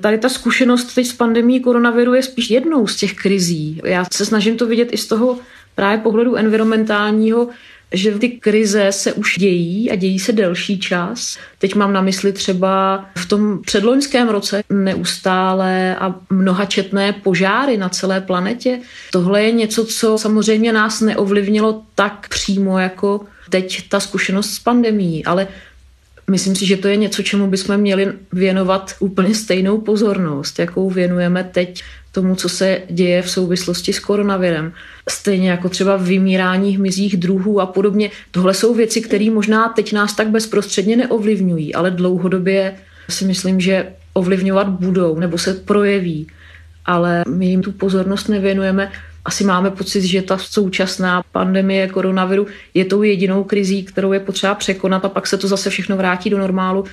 tady 0.00 0.18
ta 0.18 0.28
zkušenost 0.28 0.94
teď 0.94 1.06
s 1.06 1.12
pandemí 1.12 1.60
koronaviru 1.60 2.14
je 2.14 2.22
spíš 2.22 2.50
jednou 2.50 2.86
z 2.86 2.96
těch 2.96 3.14
krizí. 3.14 3.80
Já 3.84 4.04
se 4.12 4.26
snažím 4.26 4.56
to 4.56 4.66
vidět 4.66 4.88
i 4.92 4.96
z 4.96 5.06
toho 5.06 5.38
právě 5.74 5.98
pohledu 5.98 6.36
environmentálního, 6.36 7.48
že 7.94 8.18
ty 8.18 8.28
krize 8.28 8.86
se 8.90 9.12
už 9.12 9.38
dějí 9.38 9.90
a 9.90 9.94
dějí 9.94 10.18
se 10.18 10.32
delší 10.32 10.78
čas. 10.78 11.38
Teď 11.58 11.74
mám 11.74 11.92
na 11.92 12.00
mysli 12.00 12.32
třeba 12.32 13.04
v 13.16 13.26
tom 13.26 13.62
předloňském 13.62 14.28
roce 14.28 14.62
neustále 14.70 15.96
a 15.96 16.14
mnohačetné 16.30 17.12
požáry 17.12 17.76
na 17.76 17.88
celé 17.88 18.20
planetě. 18.20 18.80
Tohle 19.12 19.42
je 19.42 19.52
něco, 19.52 19.84
co 19.84 20.18
samozřejmě 20.18 20.72
nás 20.72 21.00
neovlivnilo 21.00 21.82
tak 21.94 22.28
přímo 22.28 22.78
jako 22.78 23.20
teď 23.50 23.88
ta 23.88 24.00
zkušenost 24.00 24.50
s 24.50 24.58
pandemí, 24.58 25.24
ale 25.24 25.48
myslím 26.30 26.56
si, 26.56 26.66
že 26.66 26.76
to 26.76 26.88
je 26.88 26.96
něco, 26.96 27.22
čemu 27.22 27.46
bychom 27.46 27.76
měli 27.76 28.12
věnovat 28.32 28.94
úplně 28.98 29.34
stejnou 29.34 29.78
pozornost, 29.78 30.58
jakou 30.58 30.90
věnujeme 30.90 31.44
teď 31.44 31.82
tomu, 32.12 32.36
co 32.36 32.48
se 32.48 32.82
děje 32.90 33.22
v 33.22 33.30
souvislosti 33.30 33.92
s 33.92 33.98
koronavirem. 33.98 34.72
Stejně 35.08 35.50
jako 35.50 35.68
třeba 35.68 35.96
vymírání 35.96 36.76
hmyzích 36.76 37.16
druhů 37.16 37.60
a 37.60 37.66
podobně. 37.66 38.10
Tohle 38.30 38.54
jsou 38.54 38.74
věci, 38.74 39.00
které 39.00 39.30
možná 39.30 39.68
teď 39.68 39.92
nás 39.92 40.14
tak 40.14 40.28
bezprostředně 40.28 40.96
neovlivňují, 40.96 41.74
ale 41.74 41.90
dlouhodobě 41.90 42.74
si 43.08 43.24
myslím, 43.24 43.60
že 43.60 43.86
ovlivňovat 44.12 44.68
budou 44.68 45.18
nebo 45.18 45.38
se 45.38 45.54
projeví. 45.54 46.26
Ale 46.86 47.24
my 47.28 47.46
jim 47.46 47.62
tu 47.62 47.72
pozornost 47.72 48.28
nevěnujeme. 48.28 48.92
Asi 49.24 49.44
máme 49.44 49.70
pocit, 49.70 50.02
že 50.02 50.22
ta 50.22 50.38
současná 50.38 51.22
pandemie 51.32 51.88
koronaviru 51.88 52.46
je 52.74 52.84
tou 52.84 53.02
jedinou 53.02 53.44
krizí, 53.44 53.84
kterou 53.84 54.12
je 54.12 54.20
potřeba 54.20 54.54
překonat 54.54 55.04
a 55.04 55.08
pak 55.08 55.26
se 55.26 55.36
to 55.38 55.48
zase 55.48 55.70
všechno 55.70 55.96
vrátí 55.96 56.30
do 56.30 56.38
normálu. 56.38 56.84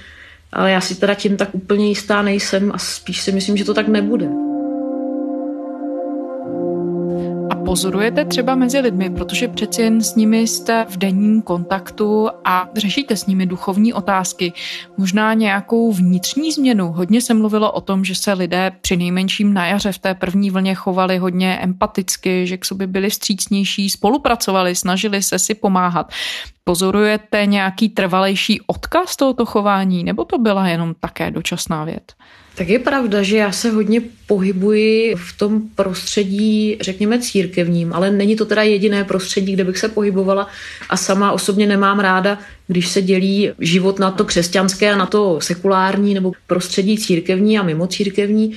Ale 0.54 0.72
já 0.72 0.82
si 0.82 0.96
teda 0.96 1.14
tím 1.14 1.38
tak 1.38 1.50
úplně 1.52 1.88
jistá 1.88 2.22
nejsem 2.22 2.72
a 2.74 2.78
spíš 2.78 3.22
si 3.22 3.32
myslím, 3.32 3.58
že 3.58 3.66
to 3.66 3.74
tak 3.74 3.88
nebude. 3.88 4.47
Pozorujete 7.68 8.26
třeba 8.26 8.56
mezi 8.56 8.80
lidmi, 8.80 9.10
protože 9.10 9.48
přeci 9.48 9.82
jen 9.82 10.02
s 10.02 10.16
nimi 10.16 10.40
jste 10.40 10.86
v 10.90 10.98
denním 10.98 11.42
kontaktu 11.42 12.30
a 12.46 12.70
řešíte 12.76 13.16
s 13.16 13.26
nimi 13.26 13.46
duchovní 13.46 13.94
otázky, 13.94 14.54
možná 14.98 15.34
nějakou 15.34 15.92
vnitřní 15.94 16.52
změnu. 16.52 16.92
Hodně 16.92 17.22
se 17.22 17.34
mluvilo 17.34 17.72
o 17.72 17.82
tom, 17.82 18.06
že 18.06 18.16
se 18.16 18.34
lidé 18.34 18.72
při 18.82 18.98
nejmenším 18.98 19.54
na 19.54 19.68
jaře 19.68 19.92
v 19.92 20.00
té 20.00 20.14
první 20.14 20.52
vlně 20.52 20.76
chovali 20.76 21.18
hodně 21.18 21.58
empaticky, 21.58 22.48
že 22.48 22.58
k 22.58 22.66
sobě 22.66 22.88
byli 22.88 23.10
vstřícnější, 23.10 23.90
spolupracovali, 23.90 24.76
snažili 24.76 25.24
se 25.24 25.40
si 25.40 25.56
pomáhat. 25.56 26.12
Pozorujete 26.64 27.46
nějaký 27.46 27.90
trvalejší 27.90 28.62
odkaz 28.68 29.16
tohoto 29.16 29.46
chování, 29.46 30.04
nebo 30.04 30.26
to 30.26 30.38
byla 30.38 30.68
jenom 30.68 30.96
také 31.00 31.32
dočasná 31.32 31.84
věc? 31.84 32.04
Tak 32.58 32.70
je 32.70 32.80
pravda, 32.80 33.24
že 33.24 33.38
já 33.38 33.52
se 33.52 33.70
hodně 33.70 34.02
pohybuji 34.28 35.16
v 35.16 35.38
tom 35.38 35.62
prostředí, 35.76 36.78
řekněme, 36.82 37.20
církevním, 37.20 37.94
ale 37.94 38.12
není 38.12 38.36
to 38.36 38.46
teda 38.46 38.64
jediné 38.64 39.04
prostředí, 39.04 39.54
kde 39.54 39.64
bych 39.64 39.78
se 39.78 39.90
pohybovala 39.90 40.48
a 40.90 40.98
sama 40.98 41.32
osobně 41.32 41.68
nemám 41.68 42.00
ráda, 42.00 42.40
když 42.68 42.88
se 42.88 43.02
dělí 43.02 43.52
život 43.60 44.00
na 44.00 44.12
to 44.12 44.26
křesťanské 44.26 44.94
a 44.94 44.98
na 44.98 45.06
to 45.06 45.40
sekulární 45.42 46.14
nebo 46.14 46.32
prostředí 46.48 46.98
církevní 46.98 47.60
a 47.60 47.64
mimo 47.64 47.88
církevní. 47.88 48.54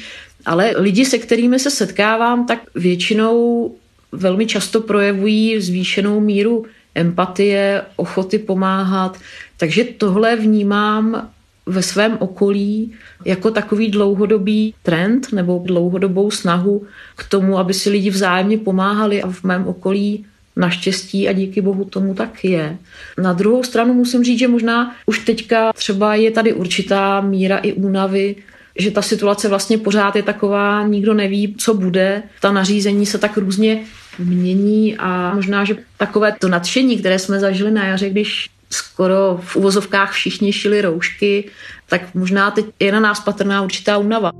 Ale 0.46 0.72
lidi, 0.76 1.04
se 1.04 1.18
kterými 1.18 1.58
se 1.58 1.70
setkávám, 1.70 2.46
tak 2.46 2.58
většinou 2.74 3.74
velmi 4.12 4.46
často 4.46 4.80
projevují 4.80 5.60
zvýšenou 5.60 6.20
míru 6.20 6.66
empatie, 6.94 7.82
ochoty 7.96 8.38
pomáhat. 8.38 9.18
Takže 9.56 9.84
tohle 9.84 10.36
vnímám 10.36 11.30
ve 11.70 11.82
svém 11.82 12.16
okolí 12.20 12.92
jako 13.24 13.50
takový 13.50 13.90
dlouhodobý 13.90 14.74
trend 14.82 15.32
nebo 15.32 15.62
dlouhodobou 15.64 16.30
snahu 16.30 16.86
k 17.16 17.24
tomu, 17.24 17.58
aby 17.58 17.74
si 17.74 17.90
lidi 17.90 18.10
vzájemně 18.10 18.58
pomáhali 18.58 19.22
a 19.22 19.30
v 19.30 19.42
mém 19.42 19.66
okolí 19.66 20.24
Naštěstí 20.56 21.28
a 21.28 21.32
díky 21.32 21.60
bohu 21.60 21.84
tomu 21.84 22.14
tak 22.14 22.44
je. 22.44 22.76
Na 23.18 23.32
druhou 23.32 23.62
stranu 23.62 23.94
musím 23.94 24.24
říct, 24.24 24.38
že 24.38 24.48
možná 24.48 24.96
už 25.06 25.18
teďka 25.18 25.72
třeba 25.72 26.14
je 26.14 26.30
tady 26.30 26.52
určitá 26.52 27.20
míra 27.20 27.58
i 27.58 27.72
únavy, 27.72 28.36
že 28.78 28.90
ta 28.90 29.02
situace 29.02 29.48
vlastně 29.48 29.78
pořád 29.78 30.16
je 30.16 30.22
taková, 30.22 30.86
nikdo 30.86 31.14
neví, 31.14 31.54
co 31.58 31.74
bude. 31.74 32.22
Ta 32.40 32.52
nařízení 32.52 33.06
se 33.06 33.18
tak 33.18 33.36
různě 33.36 33.84
mění 34.18 34.96
a 34.98 35.34
možná, 35.34 35.64
že 35.64 35.76
takové 35.96 36.32
to 36.40 36.48
nadšení, 36.48 36.98
které 36.98 37.18
jsme 37.18 37.40
zažili 37.40 37.70
na 37.70 37.86
jaře, 37.86 38.10
když 38.10 38.50
skoro 38.72 39.40
v 39.42 39.56
uvozovkách 39.56 40.12
všichni 40.12 40.52
šili 40.52 40.80
roušky, 40.80 41.50
tak 41.88 42.14
možná 42.14 42.50
teď 42.50 42.66
je 42.80 42.92
na 42.92 43.00
nás 43.00 43.20
patrná 43.20 43.62
určitá 43.62 43.98
únava. 43.98 44.30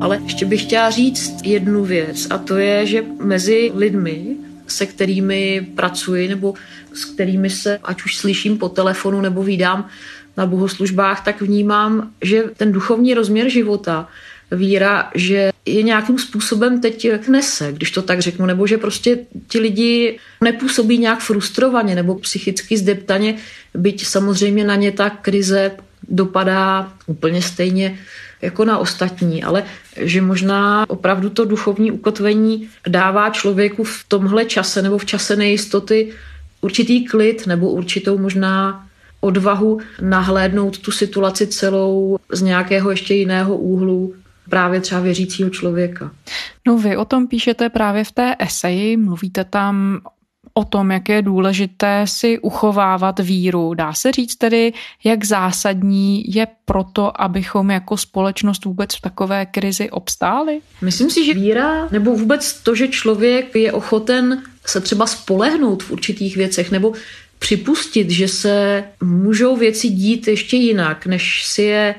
Ale 0.00 0.20
ještě 0.24 0.46
bych 0.46 0.62
chtěla 0.62 0.90
říct 0.90 1.34
jednu 1.44 1.84
věc 1.84 2.26
a 2.30 2.38
to 2.38 2.56
je, 2.56 2.86
že 2.86 3.04
mezi 3.22 3.72
lidmi, 3.74 4.36
se 4.66 4.86
kterými 4.86 5.66
pracuji 5.74 6.28
nebo 6.28 6.54
s 6.92 7.04
kterými 7.04 7.50
se, 7.50 7.78
ať 7.84 8.04
už 8.04 8.16
slyším 8.16 8.58
po 8.58 8.68
telefonu 8.68 9.20
nebo 9.20 9.42
vídám 9.42 9.88
na 10.36 10.46
bohoslužbách, 10.46 11.24
tak 11.24 11.42
vnímám, 11.42 12.10
že 12.22 12.42
ten 12.56 12.72
duchovní 12.72 13.14
rozměr 13.14 13.48
života 13.48 14.08
víra, 14.52 15.10
že 15.14 15.52
je 15.66 15.82
nějakým 15.82 16.18
způsobem 16.18 16.80
teď 16.80 17.28
nese, 17.28 17.72
když 17.72 17.90
to 17.90 18.02
tak 18.02 18.20
řeknu, 18.20 18.46
nebo 18.46 18.66
že 18.66 18.78
prostě 18.78 19.18
ti 19.48 19.58
lidi 19.58 20.18
nepůsobí 20.40 20.98
nějak 20.98 21.20
frustrovaně 21.20 21.94
nebo 21.94 22.14
psychicky 22.14 22.78
zdeptaně, 22.78 23.34
byť 23.74 24.06
samozřejmě 24.06 24.64
na 24.64 24.76
ně 24.76 24.92
ta 24.92 25.10
krize 25.10 25.70
dopadá 26.08 26.92
úplně 27.06 27.42
stejně 27.42 27.98
jako 28.42 28.64
na 28.64 28.78
ostatní, 28.78 29.44
ale 29.44 29.64
že 29.96 30.20
možná 30.20 30.90
opravdu 30.90 31.30
to 31.30 31.44
duchovní 31.44 31.90
ukotvení 31.90 32.68
dává 32.88 33.30
člověku 33.30 33.84
v 33.84 34.04
tomhle 34.08 34.44
čase 34.44 34.82
nebo 34.82 34.98
v 34.98 35.04
čase 35.04 35.36
nejistoty 35.36 36.12
určitý 36.60 37.04
klid 37.04 37.46
nebo 37.46 37.70
určitou 37.70 38.18
možná 38.18 38.86
odvahu 39.20 39.80
nahlédnout 40.00 40.78
tu 40.78 40.90
situaci 40.90 41.46
celou 41.46 42.18
z 42.32 42.42
nějakého 42.42 42.90
ještě 42.90 43.14
jiného 43.14 43.56
úhlu 43.56 44.14
právě 44.48 44.80
třeba 44.80 45.00
věřícího 45.00 45.50
člověka. 45.50 46.10
No 46.66 46.78
vy 46.78 46.96
o 46.96 47.04
tom 47.04 47.26
píšete 47.26 47.68
právě 47.68 48.04
v 48.04 48.12
té 48.12 48.36
eseji, 48.38 48.96
mluvíte 48.96 49.44
tam 49.44 50.00
o 50.54 50.64
tom, 50.64 50.90
jak 50.90 51.08
je 51.08 51.22
důležité 51.22 52.04
si 52.04 52.38
uchovávat 52.38 53.18
víru. 53.18 53.74
Dá 53.74 53.92
se 53.92 54.12
říct 54.12 54.36
tedy, 54.36 54.72
jak 55.04 55.24
zásadní 55.24 56.34
je 56.34 56.46
proto, 56.64 57.22
abychom 57.22 57.70
jako 57.70 57.96
společnost 57.96 58.64
vůbec 58.64 58.96
v 58.96 59.00
takové 59.00 59.46
krizi 59.46 59.90
obstáli? 59.90 60.60
Myslím 60.82 61.10
si, 61.10 61.24
že 61.24 61.34
víra, 61.34 61.88
nebo 61.90 62.16
vůbec 62.16 62.52
to, 62.62 62.74
že 62.74 62.88
člověk 62.88 63.54
je 63.54 63.72
ochoten 63.72 64.42
se 64.66 64.80
třeba 64.80 65.06
spolehnout 65.06 65.82
v 65.82 65.90
určitých 65.90 66.36
věcech, 66.36 66.70
nebo 66.70 66.92
připustit, 67.38 68.10
že 68.10 68.28
se 68.28 68.84
můžou 69.02 69.56
věci 69.56 69.88
dít 69.88 70.28
ještě 70.28 70.56
jinak, 70.56 71.06
než 71.06 71.46
si 71.46 71.62
je 71.62 71.94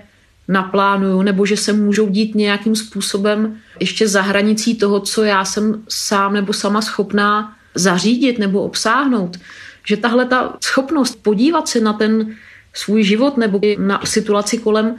naplánuju, 0.47 1.21
nebo 1.21 1.45
že 1.45 1.57
se 1.57 1.73
můžou 1.73 2.09
dít 2.09 2.35
nějakým 2.35 2.75
způsobem 2.75 3.57
ještě 3.79 4.07
za 4.07 4.21
hranicí 4.21 4.75
toho, 4.75 4.99
co 4.99 5.23
já 5.23 5.45
jsem 5.45 5.83
sám 5.89 6.33
nebo 6.33 6.53
sama 6.53 6.81
schopná 6.81 7.55
zařídit 7.75 8.39
nebo 8.39 8.61
obsáhnout. 8.61 9.37
Že 9.87 9.97
tahle 9.97 10.25
ta 10.25 10.57
schopnost 10.63 11.23
podívat 11.23 11.67
se 11.67 11.79
na 11.79 11.93
ten 11.93 12.35
svůj 12.73 13.03
život 13.03 13.37
nebo 13.37 13.59
na 13.77 14.01
situaci 14.03 14.57
kolem 14.57 14.95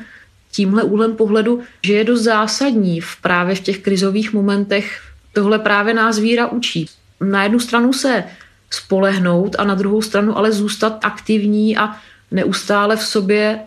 tímhle 0.52 0.82
úhlem 0.82 1.16
pohledu, 1.16 1.60
že 1.82 1.92
je 1.92 2.04
dost 2.04 2.22
zásadní 2.22 3.00
v 3.00 3.16
právě 3.22 3.54
v 3.54 3.60
těch 3.60 3.78
krizových 3.78 4.32
momentech. 4.32 5.00
Tohle 5.32 5.58
právě 5.58 5.94
nás 5.94 6.18
víra 6.18 6.46
učí. 6.46 6.86
Na 7.20 7.42
jednu 7.42 7.60
stranu 7.60 7.92
se 7.92 8.24
spolehnout 8.70 9.56
a 9.58 9.64
na 9.64 9.74
druhou 9.74 10.02
stranu 10.02 10.38
ale 10.38 10.52
zůstat 10.52 10.98
aktivní 11.02 11.76
a 11.76 11.96
neustále 12.30 12.96
v 12.96 13.02
sobě 13.02 13.60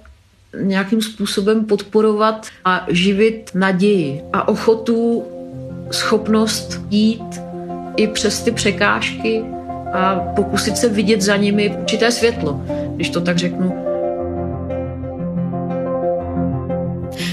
nějakým 0.62 1.02
způsobem 1.02 1.66
podporovat 1.66 2.48
a 2.66 2.86
živit 2.90 3.52
naději 3.54 4.22
a 4.34 4.48
ochotu, 4.48 5.24
schopnost 5.92 6.82
jít 6.90 7.42
i 7.98 8.08
přes 8.08 8.44
ty 8.44 8.52
překážky 8.52 9.44
a 9.94 10.16
pokusit 10.36 10.78
se 10.78 10.90
vidět 10.90 11.22
za 11.22 11.36
nimi 11.36 11.78
určité 11.80 12.12
světlo, 12.12 12.62
když 12.96 13.10
to 13.10 13.22
tak 13.22 13.38
řeknu. 13.38 13.84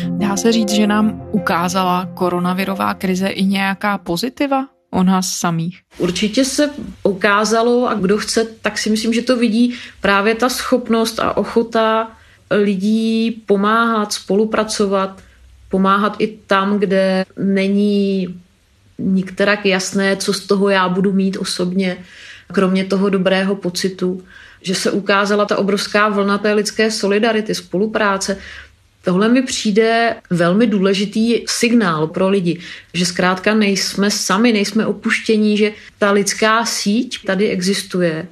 Dá 0.09 0.37
se 0.37 0.53
říct, 0.53 0.71
že 0.73 0.87
nám 0.87 1.23
ukázala 1.33 2.09
koronavirová 2.15 2.95
krize 2.95 3.29
i 3.29 3.45
nějaká 3.45 3.99
pozitiva 3.99 4.67
o 4.91 5.03
nás 5.03 5.29
samých? 5.29 5.81
Určitě 5.99 6.45
se 6.45 6.71
ukázalo 7.03 7.89
a 7.89 7.95
kdo 7.95 8.19
chce, 8.19 8.45
tak 8.45 8.79
si 8.79 8.91
myslím, 8.91 9.13
že 9.13 9.23
to 9.23 9.37
vidí 9.37 9.75
právě 10.01 10.35
ta 10.35 10.49
schopnost 10.49 11.21
a 11.21 11.37
ochota 11.37 12.11
lidí 12.55 13.43
pomáhat, 13.47 14.13
spolupracovat, 14.13 15.23
pomáhat 15.69 16.17
i 16.19 16.27
tam, 16.47 16.79
kde 16.79 17.25
není 17.39 18.29
nikterak 18.99 19.67
jasné, 19.67 20.17
co 20.17 20.33
z 20.33 20.41
toho 20.41 20.69
já 20.69 20.89
budu 20.89 21.13
mít 21.13 21.37
osobně, 21.37 21.97
kromě 22.53 22.85
toho 22.85 23.09
dobrého 23.09 23.57
pocitu, 23.57 24.23
že 24.63 24.75
se 24.75 24.91
ukázala 24.91 25.45
ta 25.45 25.59
obrovská 25.59 26.09
vlna 26.09 26.39
té 26.39 26.53
lidské 26.53 26.91
solidarity, 26.91 27.55
spolupráce. 27.55 28.39
Tohle 29.05 29.29
mi 29.29 29.43
přijde 29.43 30.17
velmi 30.31 30.67
důležitý 30.67 31.45
signál 31.47 32.07
pro 32.07 32.29
lidi, 32.29 32.61
že 32.95 33.07
zkrátka 33.07 33.55
nejsme 33.55 34.11
sami, 34.11 34.53
nejsme 34.53 34.87
opuštění, 34.87 35.57
že 35.57 35.73
ta 35.99 36.11
lidská 36.11 36.65
síť 36.65 37.25
tady 37.27 37.49
existuje. 37.49 38.27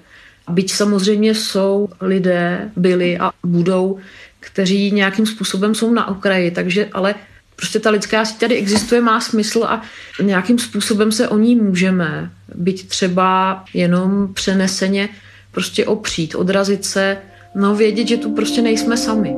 Byť 0.50 0.72
samozřejmě 0.72 1.34
jsou 1.34 1.88
lidé, 2.00 2.70
byli 2.76 3.18
a 3.18 3.30
budou, 3.46 3.98
kteří 4.40 4.90
nějakým 4.90 5.26
způsobem 5.26 5.74
jsou 5.74 5.92
na 5.92 6.08
okraji, 6.08 6.50
takže 6.50 6.88
ale 6.92 7.14
prostě 7.56 7.80
ta 7.80 7.90
lidská 7.90 8.24
síť 8.24 8.38
tady 8.38 8.56
existuje, 8.56 9.00
má 9.00 9.20
smysl 9.20 9.64
a 9.64 9.82
nějakým 10.22 10.58
způsobem 10.58 11.12
se 11.12 11.28
o 11.28 11.38
ní 11.38 11.54
můžeme, 11.54 12.30
byť 12.54 12.88
třeba 12.88 13.64
jenom 13.74 14.34
přeneseně 14.34 15.08
prostě 15.50 15.86
opřít, 15.86 16.34
odrazit 16.34 16.84
se, 16.84 17.16
no 17.54 17.74
vědět, 17.74 18.08
že 18.08 18.16
tu 18.16 18.34
prostě 18.34 18.62
nejsme 18.62 18.96
sami. 18.96 19.36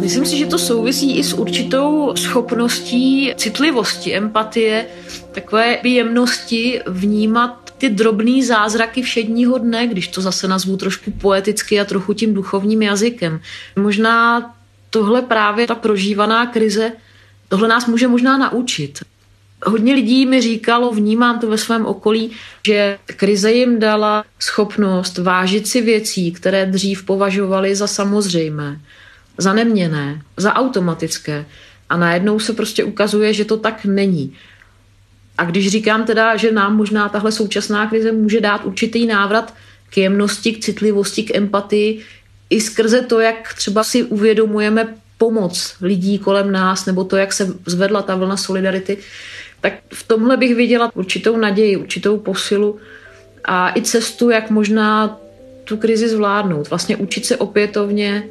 Myslím 0.00 0.26
si, 0.26 0.38
že 0.38 0.46
to 0.46 0.58
souvisí 0.58 1.18
i 1.18 1.24
s 1.24 1.32
určitou 1.32 2.16
schopností 2.16 3.32
citlivosti, 3.36 4.14
empatie, 4.14 4.86
takové 5.32 5.78
jemnosti 5.82 6.80
vnímat 6.86 7.63
ty 7.78 7.90
drobné 7.90 8.46
zázraky 8.46 9.02
všedního 9.02 9.58
dne, 9.58 9.86
když 9.86 10.08
to 10.08 10.20
zase 10.20 10.48
nazvu 10.48 10.76
trošku 10.76 11.10
poeticky 11.10 11.80
a 11.80 11.84
trochu 11.84 12.14
tím 12.14 12.34
duchovním 12.34 12.82
jazykem. 12.82 13.40
Možná 13.76 14.54
tohle 14.90 15.22
právě 15.22 15.66
ta 15.66 15.74
prožívaná 15.74 16.46
krize, 16.46 16.92
tohle 17.48 17.68
nás 17.68 17.86
může 17.86 18.08
možná 18.08 18.38
naučit. 18.38 18.98
Hodně 19.66 19.94
lidí 19.94 20.26
mi 20.26 20.40
říkalo, 20.40 20.92
vnímám 20.92 21.38
to 21.38 21.48
ve 21.48 21.58
svém 21.58 21.86
okolí, 21.86 22.30
že 22.66 22.98
krize 23.06 23.52
jim 23.52 23.80
dala 23.80 24.24
schopnost 24.38 25.18
vážit 25.18 25.66
si 25.68 25.80
věcí, 25.80 26.32
které 26.32 26.66
dřív 26.66 27.04
považovali 27.04 27.76
za 27.76 27.86
samozřejmé, 27.86 28.80
za 29.38 29.52
neměné, 29.52 30.22
za 30.36 30.54
automatické. 30.54 31.46
A 31.88 31.96
najednou 31.96 32.38
se 32.38 32.52
prostě 32.52 32.84
ukazuje, 32.84 33.32
že 33.32 33.44
to 33.44 33.56
tak 33.56 33.84
není. 33.84 34.32
A 35.38 35.44
když 35.44 35.68
říkám 35.68 36.04
teda, 36.04 36.36
že 36.36 36.52
nám 36.52 36.76
možná 36.76 37.08
tahle 37.08 37.32
současná 37.32 37.86
krize 37.86 38.12
může 38.12 38.40
dát 38.40 38.64
určitý 38.64 39.06
návrat 39.06 39.54
k 39.90 39.98
jemnosti, 39.98 40.52
k 40.52 40.64
citlivosti, 40.64 41.22
k 41.22 41.36
empatii, 41.36 42.00
i 42.50 42.60
skrze 42.60 43.02
to, 43.02 43.20
jak 43.20 43.54
třeba 43.54 43.84
si 43.84 44.02
uvědomujeme 44.02 44.94
pomoc 45.18 45.76
lidí 45.80 46.18
kolem 46.18 46.52
nás, 46.52 46.86
nebo 46.86 47.04
to, 47.04 47.16
jak 47.16 47.32
se 47.32 47.54
zvedla 47.66 48.02
ta 48.02 48.14
vlna 48.14 48.36
solidarity, 48.36 48.98
tak 49.60 49.72
v 49.92 50.08
tomhle 50.08 50.36
bych 50.36 50.54
viděla 50.54 50.90
určitou 50.94 51.36
naději, 51.36 51.76
určitou 51.76 52.18
posilu 52.18 52.78
a 53.44 53.72
i 53.76 53.82
cestu, 53.82 54.30
jak 54.30 54.50
možná 54.50 55.20
tu 55.64 55.76
krizi 55.76 56.08
zvládnout. 56.08 56.70
Vlastně 56.70 56.96
učit 56.96 57.26
se 57.26 57.36
opětovně 57.36 58.22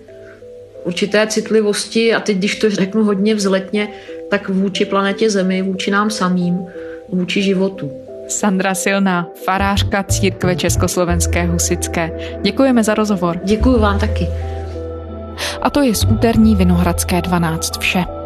určité 0.84 1.28
citlivosti 1.28 2.14
a 2.14 2.20
teď, 2.20 2.38
když 2.38 2.56
to 2.56 2.70
řeknu 2.70 3.04
hodně 3.04 3.36
vzletně, 3.36 3.90
tak 4.30 4.50
vůči 4.50 4.86
planetě 4.86 5.30
Zemi, 5.30 5.62
vůči 5.62 5.92
nám 5.92 6.10
samým, 6.10 6.60
vůči 7.10 7.42
životu. 7.42 7.92
Sandra 8.28 8.76
Silná, 8.76 9.28
farářka 9.46 10.04
církve 10.04 10.56
Československé 10.56 11.46
husické. 11.46 12.12
Děkujeme 12.42 12.84
za 12.84 12.94
rozhovor. 12.94 13.40
Děkuji 13.44 13.80
vám 13.80 14.00
taky. 14.00 14.28
A 15.62 15.70
to 15.70 15.82
je 15.82 15.96
z 15.96 16.04
úterní 16.04 16.56
Vinohradské 16.56 17.22
12 17.22 17.80
vše. 17.80 18.23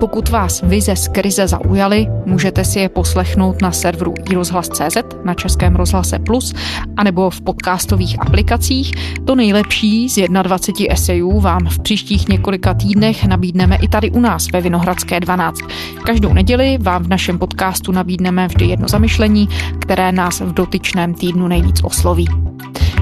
Pokud 0.00 0.28
vás 0.28 0.62
vize 0.62 0.96
z 0.96 1.08
krize 1.08 1.48
zaujaly, 1.48 2.06
můžete 2.26 2.64
si 2.64 2.78
je 2.78 2.88
poslechnout 2.88 3.62
na 3.62 3.72
serveru 3.72 4.14
iRozhlas.cz, 4.30 4.96
na 5.24 5.34
Českém 5.34 5.76
rozhlase 5.76 6.18
Plus, 6.18 6.54
anebo 6.96 7.30
v 7.30 7.40
podcastových 7.40 8.20
aplikacích. 8.20 8.92
To 9.24 9.34
nejlepší 9.34 10.08
z 10.08 10.28
21 10.42 10.94
esejů 10.94 11.40
vám 11.40 11.66
v 11.66 11.78
příštích 11.78 12.28
několika 12.28 12.74
týdnech 12.74 13.24
nabídneme 13.24 13.76
i 13.76 13.88
tady 13.88 14.10
u 14.10 14.20
nás 14.20 14.52
ve 14.52 14.60
Vinohradské 14.60 15.20
12. 15.20 15.60
Každou 16.06 16.32
neděli 16.32 16.78
vám 16.80 17.04
v 17.04 17.08
našem 17.08 17.38
podcastu 17.38 17.92
nabídneme 17.92 18.48
vždy 18.48 18.66
jedno 18.66 18.88
zamyšlení, 18.88 19.48
které 19.80 20.12
nás 20.12 20.40
v 20.40 20.52
dotyčném 20.52 21.14
týdnu 21.14 21.48
nejvíc 21.48 21.84
osloví. 21.84 22.26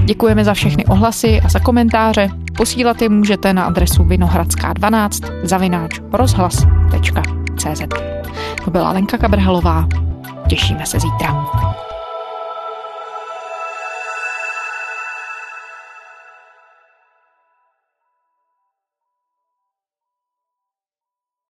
Děkujeme 0.05 0.45
za 0.45 0.55
všechny 0.55 0.85
ohlasy 0.85 1.41
a 1.45 1.49
za 1.49 1.59
komentáře. 1.59 2.42
Posílat 2.63 3.03
je 3.03 3.09
můžete 3.09 3.53
na 3.53 3.65
adresu 3.65 4.05
vinohradská12 4.05 5.41
zavináč 5.43 6.01
rozhlas.cz 6.13 7.83
To 8.65 8.71
byla 8.71 8.91
Lenka 8.91 9.19
Kabrhalová. 9.19 9.89
Těšíme 10.49 10.87
se 10.87 11.01
zítra. 11.01 11.72